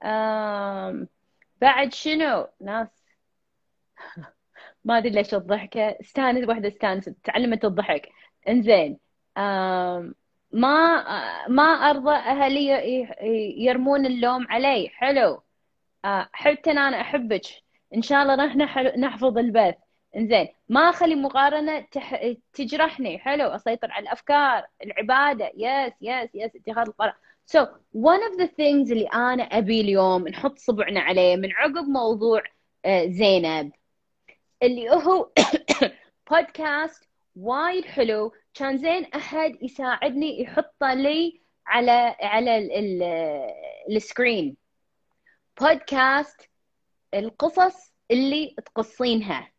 آم 0.03 1.07
بعد 1.61 1.93
شنو؟ 1.93 2.47
ناس. 2.61 2.87
ما 4.85 4.97
أدري 4.97 5.09
ليش 5.09 5.33
الضحكة. 5.33 5.81
استانس 6.01 6.47
واحدة 6.47 6.67
استانست. 6.67 7.15
تعلمت 7.23 7.65
الضحك. 7.65 8.09
إنزين. 8.49 8.99
ما 10.51 11.03
ما 11.47 11.63
أرضى 11.63 12.11
أهلي 12.15 12.67
يرمون 13.57 14.05
اللوم 14.05 14.47
علي. 14.49 14.89
حلو. 14.89 15.43
آه، 16.05 16.29
حتى 16.33 16.71
أنا 16.71 17.01
أحبك. 17.01 17.41
إن 17.95 18.01
شاء 18.01 18.21
الله 18.21 18.35
راح 18.35 18.55
نحفظ 18.97 19.37
البث. 19.37 19.75
إنزين 20.15 20.47
ما 20.69 20.89
أخلي 20.89 21.15
مقارنة 21.15 21.79
تح... 21.79 22.33
تجرحني. 22.53 23.19
حلو 23.19 23.47
أسيطر 23.47 23.91
على 23.91 24.03
الأفكار 24.03 24.67
العبادة. 24.83 25.51
yes 25.57 25.93
yes 26.01 26.29
yes 26.35 26.51
اتخاذ 26.55 26.87
القرار. 26.87 27.15
So 27.45 27.59
one 27.93 28.21
of 28.31 28.37
the 28.37 28.47
things 28.47 28.91
اللي 28.91 29.07
أنا 29.13 29.43
أبي 29.43 29.81
اليوم 29.81 30.27
نحط 30.27 30.57
صبعنا 30.57 30.99
عليه 31.01 31.35
من 31.35 31.51
عقب 31.53 31.87
موضوع 31.87 32.43
آه، 32.85 33.05
زينب 33.07 33.71
اللي 34.63 34.89
هو 34.89 35.29
بودكاست 36.31 37.03
وايد 37.35 37.85
حلو. 37.85 38.33
كان 38.53 38.77
زين 38.77 39.05
أحد 39.05 39.57
يساعدني 39.61 40.41
يحطه 40.41 40.93
لي 40.93 41.41
على 41.67 42.15
على 42.21 42.69
السكرين. 43.89 44.57
بودكاست 45.61 46.48
القصص 47.13 47.93
اللي 48.11 48.55
تقصينها. 48.65 49.51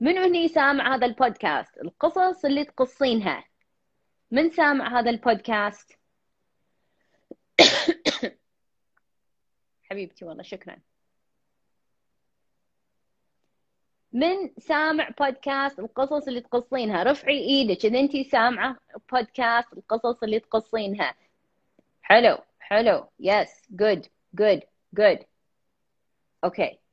من 0.00 0.18
هني 0.18 0.48
سامع 0.48 0.94
هذا 0.94 1.06
البودكاست؟ 1.06 1.78
القصص 1.78 2.44
اللي 2.44 2.64
تقصينها. 2.64 3.44
من 4.30 4.50
سامع 4.50 4.98
هذا 5.00 5.10
البودكاست؟ 5.10 5.98
حبيبتي 9.90 10.24
والله 10.24 10.42
شكرا. 10.42 10.76
من 14.12 14.54
سامع 14.58 15.08
بودكاست 15.20 15.78
القصص 15.78 16.28
اللي 16.28 16.40
تقصينها؟ 16.40 17.02
رفعي 17.02 17.38
إيدك 17.38 17.84
إذا 17.84 18.00
انت 18.00 18.16
سامعة 18.16 18.76
بودكاست 19.12 19.72
القصص 19.72 20.22
اللي 20.22 20.40
تقصينها. 20.40 21.14
حلو 22.02 22.38
حلو. 22.58 23.08
yes 23.20 23.62
good 23.70 24.06
good 24.34 24.60
good 24.94 25.18
okay 26.44 26.83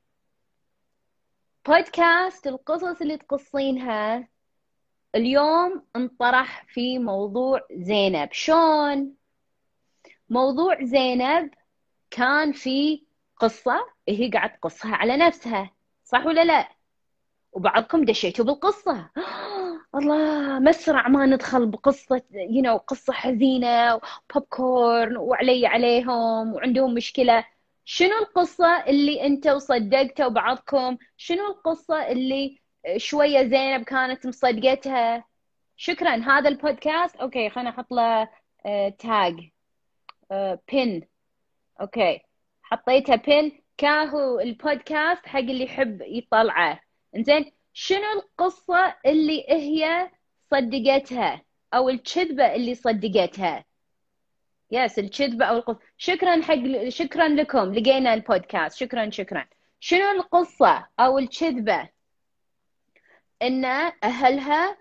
بودكاست 1.68 2.46
القصص 2.46 3.00
اللي 3.00 3.16
تقصينها. 3.16 4.28
اليوم 5.14 5.82
انطرح 5.96 6.64
في 6.68 6.98
موضوع 6.98 7.60
زينب. 7.72 8.32
شلون؟ 8.32 9.14
موضوع 10.28 10.84
زينب 10.84 11.50
كان 12.10 12.52
في 12.52 13.06
قصة 13.36 13.86
هي 14.08 14.30
قاعد 14.30 14.58
تقصها 14.58 14.96
على 14.96 15.16
نفسها 15.16 15.70
صح 16.04 16.26
ولا 16.26 16.44
لا؟ 16.44 16.68
وبعضكم 17.52 18.04
دشيتوا 18.04 18.44
بالقصة. 18.44 19.10
الله 19.94 20.58
مسرع 20.58 21.08
ما 21.08 21.26
ندخل 21.26 21.66
بقصة 21.66 22.22
you 22.32 22.62
know, 22.66 22.76
قصة 22.76 23.12
حزينة 23.12 23.94
وبوب 23.94 24.42
كورن 24.50 25.16
وعلي 25.16 25.66
عليهم 25.66 26.54
وعندهم 26.54 26.94
مشكلة. 26.94 27.44
شنو 27.84 28.18
القصة 28.18 28.84
اللي 28.86 29.26
انت 29.26 29.46
وصدقتها 29.46 30.26
وبعضكم 30.26 30.96
شنو 31.16 31.46
القصة 31.46 32.06
اللي 32.08 32.58
شوية 32.96 33.42
زينب 33.42 33.82
كانت 33.84 34.26
مصدقتها؟ 34.26 35.24
شكرا 35.76 36.16
هذا 36.16 36.48
البودكاست. 36.48 37.16
okay 37.16 37.50
خلينا 37.50 37.70
أحط 37.70 37.92
له 37.92 38.28
tag 38.98 39.50
pin 40.72 41.02
okay 41.80 42.20
حطيتها 42.62 43.16
pin 43.16 43.52
كاهو 43.76 44.40
البودكاست 44.40 45.26
حق 45.26 45.38
اللي 45.38 45.64
يحب 45.64 46.02
يطلعه. 46.02 46.80
إنزين 47.16 47.52
شنو 47.72 48.12
القصة 48.16 48.96
اللي 49.06 49.44
هي 49.48 50.10
صدقتها؟ 50.50 51.42
أو 51.74 51.88
الكذبة 51.88 52.54
اللي 52.54 52.74
صدقتها؟ 52.74 53.64
yes 54.70 54.98
الكذبة 54.98 55.44
أو 55.44 55.56
القصة. 55.56 55.80
شكرا 56.02 56.42
حق 56.42 56.88
شكرا 56.88 57.28
لكم. 57.28 57.72
لقينا 57.74 58.14
البودكاست. 58.14 58.76
شكرا 58.76 59.10
شكرا. 59.10 59.46
شنو 59.80 60.10
القصة 60.10 60.88
أو 61.00 61.18
الكذبة؟ 61.18 61.88
إن 63.42 63.64
أهلها 64.04 64.76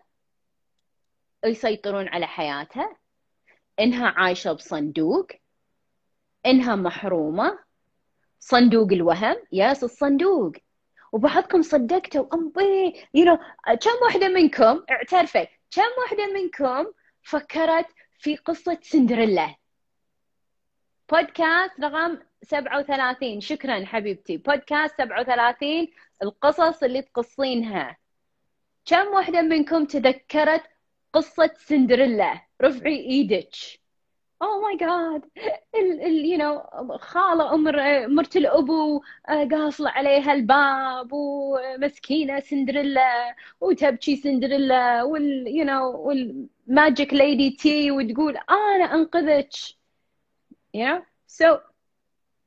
يسيطرون 1.45 2.07
على 2.07 2.27
حياتها. 2.27 2.97
إنها 3.79 4.07
عايشة 4.07 4.53
بصندوق. 4.53 5.27
إنها 6.45 6.75
محرومة. 6.75 7.59
صندوق 8.39 8.91
الوهم. 8.91 9.35
yes 9.51 9.83
الصندوق. 9.83 10.51
وبعضكم 11.11 11.61
صدقتوا. 11.61 12.33
أمبي. 12.33 13.07
you 13.13 13.25
know 13.25 13.37
كم 13.65 13.97
واحدة 14.03 14.27
منكم 14.27 14.83
اعترفت 14.89 15.47
كم 15.71 15.91
واحدة 16.01 16.33
منكم 16.33 16.91
فكرت 17.21 17.87
في 18.19 18.35
قصة 18.35 18.77
سندريلا؟ 18.81 19.60
بودكاست 21.11 21.79
رقم 21.81 22.17
37 22.43 23.41
شكرا 23.41 23.85
حبيبتي. 23.85 24.37
بودكاست 24.37 24.97
37 24.97 25.87
القصص 26.23 26.83
اللي 26.83 27.01
تقصينها. 27.01 27.97
كم 28.85 29.07
واحدة 29.07 29.41
منكم 29.41 29.85
تذكرت 29.85 30.63
قصة 31.13 31.51
سندريلا؟ 31.57 32.41
رفعي 32.61 32.95
إيدك. 32.99 33.55
oh 34.41 34.61
my 34.61 34.77
God 34.77 35.25
you 36.25 36.37
know 36.37 36.61
خالة 36.97 37.53
أمر 37.53 38.07
مرت 38.07 38.37
الأبو 38.37 39.01
قافلة 39.51 39.89
عليها 39.89 40.33
الباب 40.33 41.09
ومسكينة 41.13 42.39
سندريلا 42.39 43.35
وتبكي 43.61 44.15
سندريلا 44.15 45.03
وال 45.03 45.47
you 45.47 45.65
know 45.65 45.91
وال 45.91 46.26
magic 46.26 47.13
lady 47.13 47.49
تيي 47.49 47.91
وتقول 47.91 48.37
أنا 48.37 48.95
أنقذك. 48.95 49.49
you 50.73 50.87
know 50.87 51.03
so 51.27 51.57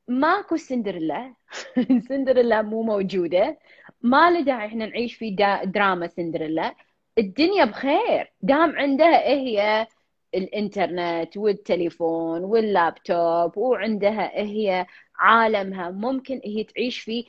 ماكو 0.07 0.57
سندريلا. 0.57 1.33
سندريلا 2.09 2.61
مو 2.61 2.81
موجودة. 2.83 3.57
ما 4.01 4.31
له 4.31 4.41
داعي 4.41 4.67
إحنا 4.67 4.85
نعيش 4.85 5.15
في 5.15 5.35
دراما 5.65 6.07
سندريلا. 6.07 6.75
الدنيا 7.17 7.65
بخير. 7.65 8.33
دام 8.41 8.75
عندها 8.75 9.27
هي 9.27 9.87
الإنترنت 10.35 11.37
والتليفون 11.37 12.43
واللابتوب 12.43 13.57
وعندها 13.57 14.31
هي 14.41 14.85
عالمها 15.15 15.91
ممكن 15.91 16.41
هي 16.45 16.63
تعيش 16.63 16.99
فيه 16.99 17.25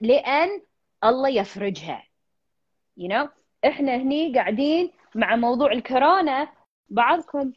لأن 0.00 0.62
الله 1.04 1.28
يفرجها. 1.28 2.04
You 3.00 3.08
know? 3.08 3.28
إحنا 3.64 3.96
هني 3.96 4.34
قاعدين 4.34 4.90
مع 5.14 5.36
موضوع 5.36 5.72
الكورونا. 5.72 6.48
بعضكم 6.88 7.52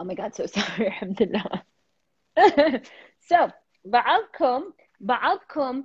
oh 0.00 0.04
my 0.04 0.14
god 0.14 0.34
so 0.34 0.46
sorry 0.54 0.86
الحمد 0.86 1.22
لله 1.22 1.62
so 3.30 3.50
بعضكم 3.84 4.72
بعضكم 5.00 5.84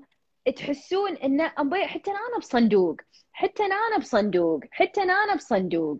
تحسون 0.55 1.17
إن 1.17 1.41
ابي 1.41 1.87
حتى 1.87 2.11
أنا 2.11 2.37
بصندوق. 2.39 3.01
حتى 3.33 3.63
أنا 3.63 3.97
بصندوق. 3.99 4.59
حتى 4.71 5.01
أنا 5.01 5.35
بصندوق. 5.35 5.97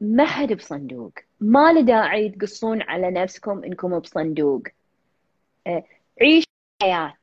ما 0.00 0.24
حد 0.24 0.52
بصندوق. 0.52 1.12
ما 1.40 1.72
له 1.72 1.80
داعي 1.80 2.28
تقصون 2.28 2.82
على 2.82 3.10
نفسكم 3.10 3.64
إنكم 3.64 3.98
بصندوق. 3.98 4.62
عيشوا 6.20 6.52
حياة. 6.82 7.14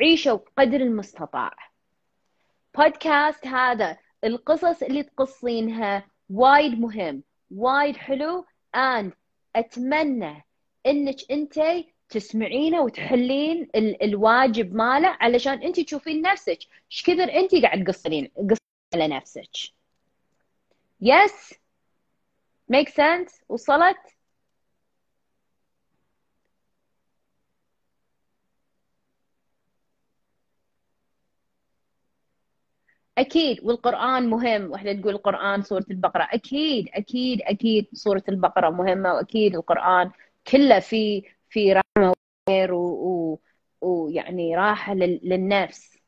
عيشوا 0.00 0.36
بقدر 0.36 0.80
المستطاع. 0.80 1.52
بودكاست 2.78 3.46
هذا 3.46 3.98
القصص 4.24 4.82
اللي 4.82 5.02
تقصينها 5.02 6.06
وايد 6.30 6.80
مهم. 6.80 7.22
وايد 7.50 7.96
حلو 7.96 8.44
and 8.76 9.12
أتمنى 9.56 10.44
إنك 10.86 11.16
انتي 11.30 11.94
تسمعينه 12.08 12.82
وتحلين 12.82 13.68
ال 13.74 14.02
الواجب 14.02 14.74
ماله 14.74 15.08
علشان 15.08 15.62
أنت 15.62 15.80
تشوفين 15.80 16.22
نفسك. 16.22 16.58
إيش 16.92 17.02
كثر 17.02 17.32
أنت 17.32 17.54
قاعد 17.54 17.84
تقصرين 17.84 18.30
على 18.94 19.08
نفسك. 19.08 19.50
yes 21.00 21.54
make 22.68 22.88
sense 22.88 23.40
وصلت؟ 23.48 23.98
أكيد 33.18 33.60
والقرآن 33.64 34.30
مهم. 34.30 34.70
وحده 34.70 34.92
تقول 34.92 35.14
القرآن 35.14 35.62
سورة 35.62 35.84
البقرة. 35.90 36.28
أكيد 36.32 36.88
أكيد 36.94 37.42
أكيد 37.42 37.86
سورة 37.92 38.22
البقرة 38.28 38.70
مهمة 38.70 39.14
وأكيد 39.14 39.54
القرآن 39.54 40.10
كله 40.46 40.80
في 40.80 41.22
في 41.50 41.72
رحمة 41.72 42.14
وخير 42.48 42.74
ويعني 43.80 44.56
راحة 44.56 44.94
للنفس. 44.94 45.98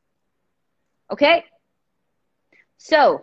okay؟ 1.11 1.43
So 2.79 3.19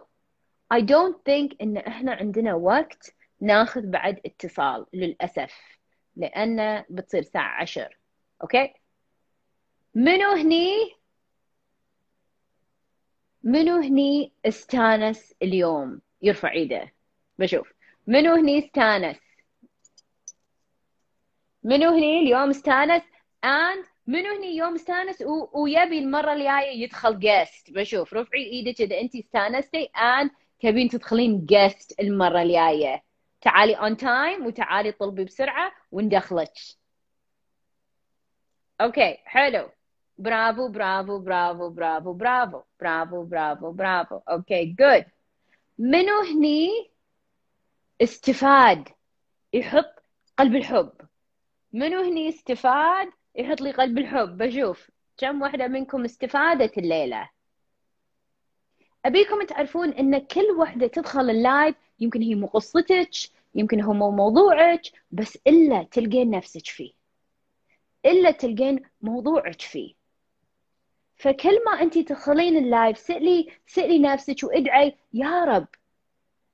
I 0.74 0.82
don't 0.82 1.16
think 1.30 1.56
إن 1.62 1.78
إحنا 1.78 2.12
عندنا 2.12 2.54
وقت 2.54 3.14
ناخذ 3.42 3.82
بعد 3.82 4.20
اتصال 4.26 4.86
للأسف 4.94 5.54
لأن 6.16 6.84
بتصير 6.90 7.20
الساعة 7.20 7.62
عشر. 7.62 7.98
okay؟ 8.41 8.74
منو 9.96 10.32
هني 10.32 10.96
منو 13.48 13.76
هني 13.76 14.32
استانس 14.45 15.34
اليوم؟ 15.41 16.02
يرفع 16.22 16.52
ايده. 16.52 16.93
بشوف. 17.39 17.74
منو 18.08 18.36
هني 18.36 18.60
استانس؟ 18.60 19.18
منو 21.64 21.89
هني 21.89 22.20
اليوم 22.20 22.50
استانس؟ 22.50 23.04
and 23.45 23.88
منو 24.08 24.36
هني 24.36 24.58
يوم 24.58 24.76
استانس؟ 24.76 25.22
و... 25.22 25.62
ويبي 25.62 26.00
المرة 26.00 26.34
الجاية 26.34 26.84
يدخل 26.84 27.20
guest 27.20 27.72
بشوف. 27.72 28.14
رفعي 28.14 28.43
إيدك 28.43 28.82
اذا 28.82 29.00
انت 29.02 29.16
استانستي 29.16 29.89
and 29.95 30.30
تبين 30.60 30.89
تدخلين 30.89 31.45
guest 31.45 31.99
المرة 32.00 32.41
الجاية. 32.41 33.04
تعالي 33.41 33.74
on 33.74 33.97
time 33.97 34.45
وتعالي 34.45 34.91
طلبي 34.91 35.24
بسرعة 35.24 35.72
وندخلك. 35.91 36.54
okay 38.82 39.18
حلو. 39.26 39.70
Bravo, 40.18 40.70
bravo, 40.70 41.20
bravo, 41.20 41.70
bravo, 41.70 42.13
bravo. 42.13 42.65
Bravo, 42.80 43.24
bravo, 43.26 43.72
bravo. 43.74 44.24
Okay, 44.28 44.74
good. 44.76 45.05
منو 45.80 46.22
هني 46.22 46.70
استفاد 48.01 48.89
يحط 49.53 50.03
قلب 50.39 50.55
الحب 50.55 50.91
منو 51.74 52.01
هني 52.01 52.30
استفاد 52.30 53.09
يحط 53.36 53.61
لي 53.61 53.72
قلب 53.72 53.97
الحب 53.97 54.38
بشوف 54.38 54.89
كم 55.18 55.41
واحدة 55.41 55.68
منكم 55.68 56.03
استفادت 56.05 56.78
الليلة 56.78 57.30
أبيكم 59.05 59.43
تعرفون 59.45 59.89
أن 59.89 60.18
كل 60.18 60.45
واحدة 60.57 60.88
تدخل 60.88 61.30
ال 61.30 61.39
live 61.39 61.76
يمكن 61.99 62.22
هي 62.22 62.36
مو 62.36 62.47
قصتك 62.47 63.09
يمكن 63.55 63.82
هو 63.82 63.93
مو 63.93 64.11
موضوعك 64.11 64.82
بس 65.11 65.38
إلا 65.47 65.84
تلقين 65.84 66.30
نفسك 66.32 66.65
فيه 66.65 66.91
إلا 68.05 68.32
تلقين 68.32 68.84
موضوعك 69.01 69.61
فيه 69.61 69.97
فكل 71.18 71.63
ما 71.65 71.82
أنت 71.82 71.97
تدخلين 71.97 72.57
اللايف 72.57 72.97
سألي 72.97 73.47
سألي 73.68 73.99
نفسك 73.99 74.43
وادعي 74.43 74.95
يا 75.13 75.45
رب 75.45 75.68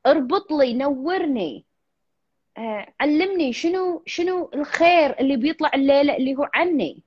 اربط 0.05 0.51
لي 0.51 0.73
نورني 0.73 1.65
آه، 2.57 2.93
علمني 2.99 3.53
شنو 3.53 4.03
شنو 4.05 4.51
الخير 4.53 5.19
اللي 5.19 5.37
بيطلع 5.37 5.71
الليلة 5.75 6.17
اللي 6.17 6.35
هو 6.35 6.49
عني. 6.53 7.03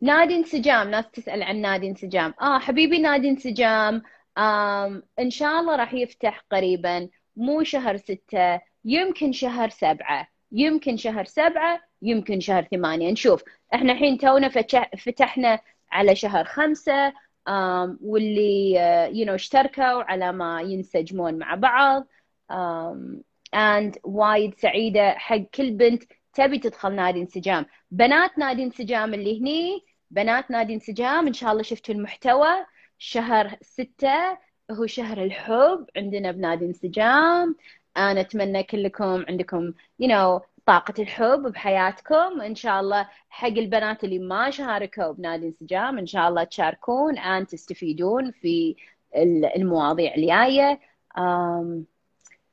نادي 0.00 0.36
انسجام 0.36 0.90
ناس 0.90 1.10
تسأل 1.10 1.42
عن 1.42 1.56
نادي 1.60 1.86
انسجام. 1.88 2.34
آه 2.40 2.58
حبيبي 2.58 2.98
نادي 2.98 3.28
انسجام. 3.28 4.02
آم 4.38 5.02
إن 5.18 5.30
شاء 5.30 5.60
الله 5.60 5.76
راح 5.76 5.94
يفتح 5.94 6.44
قريبا 6.50 7.08
مو 7.36 7.62
شهر 7.62 7.96
ستة 7.96 8.60
يمكن 8.84 9.32
شهر 9.32 9.68
سبعة. 9.68 10.28
يمكن 10.52 10.96
شهر 10.96 11.24
سبعة 11.24 11.80
يمكن 12.02 12.40
شهر 12.40 12.62
ثمانية. 12.62 13.10
نشوف. 13.10 13.42
إحنا 13.74 13.92
الحين 13.92 14.18
تونا 14.18 14.48
فتحنا 14.98 15.58
على 15.92 16.16
شهر 16.16 16.44
خمسة 16.44 17.12
واللي 18.00 18.74
uh, 18.74 19.16
you 19.16 19.26
know 19.26 19.34
اشتركوا 19.34 20.02
على 20.02 20.32
ما 20.32 20.60
ينسجمون 20.60 21.38
مع 21.38 21.54
بعض. 21.54 22.06
and 23.56 23.98
وايد 24.04 24.54
سعيدة 24.54 25.10
حق 25.10 25.36
كل 25.36 25.70
بنت 25.70 26.02
تبي 26.34 26.58
تدخل 26.58 26.92
نادي 26.92 27.20
انسجام. 27.20 27.66
بنات 27.90 28.38
نادي 28.38 28.62
انسجام 28.62 29.14
اللي 29.14 29.40
هني 29.40 29.84
بنات 30.10 30.50
نادي 30.50 30.74
انسجام. 30.74 31.26
إن 31.26 31.32
شاء 31.32 31.52
الله 31.52 31.62
شفتوا 31.62 31.94
المحتوى. 31.94 32.66
شهر 32.98 33.56
ستة 33.62 34.38
هو 34.70 34.86
شهر 34.86 35.22
الحب 35.22 35.86
عندنا 35.96 36.30
بنادي 36.32 36.64
انسجام. 36.64 37.56
أنا 37.96 38.20
أتمنى 38.20 38.62
كلكم 38.62 39.24
عندكم 39.28 39.72
you 40.02 40.06
know 40.06 40.40
طاقة 40.66 40.94
الحب 40.98 41.42
بحياتكم. 41.42 42.40
إن 42.40 42.54
شاء 42.54 42.80
الله 42.80 43.08
حق 43.28 43.46
البنات 43.46 44.04
اللي 44.04 44.18
ما 44.18 44.50
شاركوا 44.50 45.12
بنادي 45.12 45.46
انسجام 45.46 45.98
إن 45.98 46.06
شاء 46.06 46.28
الله 46.28 46.44
تشاركون 46.44 47.18
أن 47.18 47.46
تستفيدون 47.46 48.30
في 48.30 48.76
المواضيع 49.56 50.14
الجاية. 50.14 50.80
Um, 51.18 51.84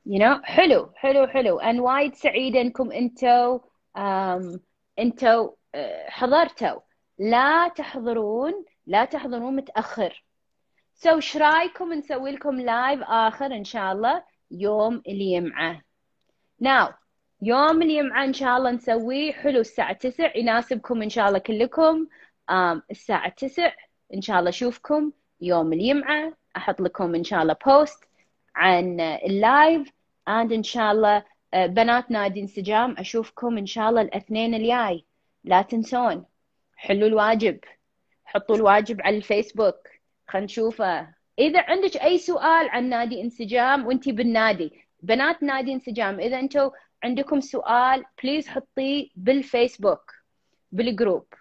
you 0.06 0.18
know 0.18 0.42
حلو 0.44 0.90
حلو 0.94 1.26
حلو. 1.26 1.58
أنا 1.58 1.82
وايد 1.82 2.14
سعيدة 2.14 2.60
إنكم 2.60 2.92
أنتوا 2.92 3.58
um, 3.98 4.58
أنتوا 4.98 5.50
uh, 5.76 6.08
حضرتوا. 6.08 6.80
لا 7.18 7.68
تحضرون 7.68 8.64
لا 8.86 9.04
تحضرون 9.04 9.56
متأخر. 9.56 10.24
so 10.94 11.10
so, 11.10 11.14
إيش 11.14 11.36
رايكم 11.36 11.92
نسوي 11.92 12.30
لكم 12.30 12.60
live 12.60 13.02
آخر 13.02 13.46
إن 13.46 13.64
شاء 13.64 13.92
الله. 13.92 14.22
يوم 14.50 15.02
الجمعة 15.08 15.82
now 16.64 16.92
يوم 17.42 17.82
الجمعة 17.82 18.24
إن 18.24 18.32
شاء 18.32 18.56
الله 18.56 18.70
نسويه. 18.70 19.32
حلو 19.32 19.60
الساعة 19.60 19.92
تسع. 19.92 20.36
يناسبكم 20.36 21.02
إن 21.02 21.08
شاء 21.08 21.28
الله 21.28 21.38
كلكم. 21.38 22.06
الساعة 22.90 23.28
تسع. 23.28 23.72
إن 24.14 24.20
شاء 24.20 24.38
الله 24.38 24.48
أشوفكم. 24.48 25.12
يوم 25.40 25.72
الجمعة 25.72 26.32
أحط 26.56 26.80
لكم 26.80 27.14
إن 27.14 27.24
شاء 27.24 27.42
الله 27.42 27.56
post 27.66 28.04
عن 28.54 29.00
ال 29.00 29.18
live 29.18 29.88
and 30.28 30.52
إن 30.52 30.62
شاء 30.62 30.92
الله 30.92 31.24
آه، 31.54 31.66
بنات 31.66 32.10
نادي 32.10 32.40
انسجام. 32.40 32.94
أشوفكم 32.98 33.58
إن 33.58 33.66
شاء 33.66 33.90
الله 33.90 34.00
الاثنين 34.02 34.54
الجاي. 34.54 35.04
لا 35.44 35.62
تنسون. 35.62 36.24
حلوا 36.76 37.08
الواجب. 37.08 37.58
حطوا 38.24 38.56
الواجب 38.56 39.00
على 39.02 39.16
الفيسبوك. 39.16 39.88
خلينا 40.28 40.44
نشوفه. 40.44 41.17
إذا 41.38 41.60
عندك 41.60 41.96
أي 41.96 42.18
سؤال 42.18 42.68
عن 42.68 42.88
نادي 42.88 43.20
انسجام 43.20 43.86
وأنتي 43.86 44.12
بالنادي 44.12 44.72
بنات 45.02 45.42
نادي 45.42 45.72
انسجام 45.72 46.20
إذا 46.20 46.40
أنتوا 46.40 46.70
عندكم 47.04 47.40
سؤال 47.40 48.04
please 48.22 48.48
حطيه 48.48 49.08
بالفيسبوك 49.16 50.14
بال 50.72 50.88
group. 50.88 51.34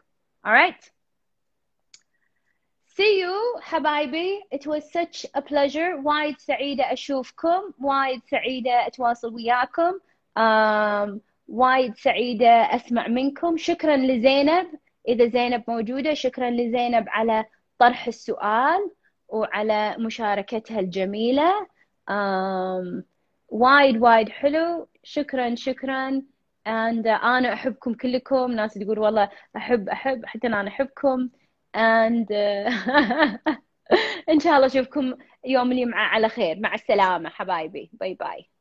Alright 0.48 0.92
see 2.98 3.22
you. 3.22 3.62
حبايبي 3.62 4.42
it 4.56 4.68
was 4.68 4.84
such 4.92 5.26
a 5.36 5.42
pleasure. 5.42 5.96
وايد 6.04 6.40
سعيدة 6.40 6.94
أشوفكم. 6.94 7.74
وايد 7.80 8.22
سعيدة 8.32 8.88
أتواصل 8.88 9.34
وياكم. 9.34 10.00
um, 10.40 11.20
وايد 11.48 11.96
سعيدة 11.98 12.50
أسمع 12.50 13.08
منكم. 13.08 13.58
شكرا 13.58 13.98
لزينب. 13.98 14.68
إذا 15.08 15.28
زينب 15.28 15.64
موجودة 15.68 16.14
شكرا 16.14 16.50
لزينب 16.50 17.06
على 17.10 17.46
طرح 17.80 18.08
السؤال. 18.08 18.92
وعلى 19.30 19.96
مشاركتها 20.00 20.80
الجميلة. 20.80 21.68
وايد 23.50 23.98
وايد 23.98 24.30
حلو. 24.30 24.88
شكرا 25.04 25.56
شكرا. 25.56 26.22
And 26.68 27.06
uh, 27.06 27.24
أنا 27.24 27.54
أحبكم 27.54 27.94
كلكم. 27.94 28.52
ناس 28.52 28.74
تقول 28.74 29.00
والله 29.00 29.30
أحب 29.58 29.90
أحب 29.90 30.26
حتى 30.26 30.48
أنا 30.48 30.68
أحبكم. 30.68 31.30
And 31.78 32.26
uh, 32.26 33.50
إن 34.32 34.40
شاء 34.40 34.56
الله 34.56 34.66
أشوفكم 34.66 35.14
يوم 35.46 35.72
الجمعة. 35.72 36.08
على 36.08 36.30
خير. 36.30 36.60
مع 36.60 36.74
السلامة 36.74 37.30
حبايبي. 37.30 37.90
باي 37.94 38.14
باي 38.14 38.57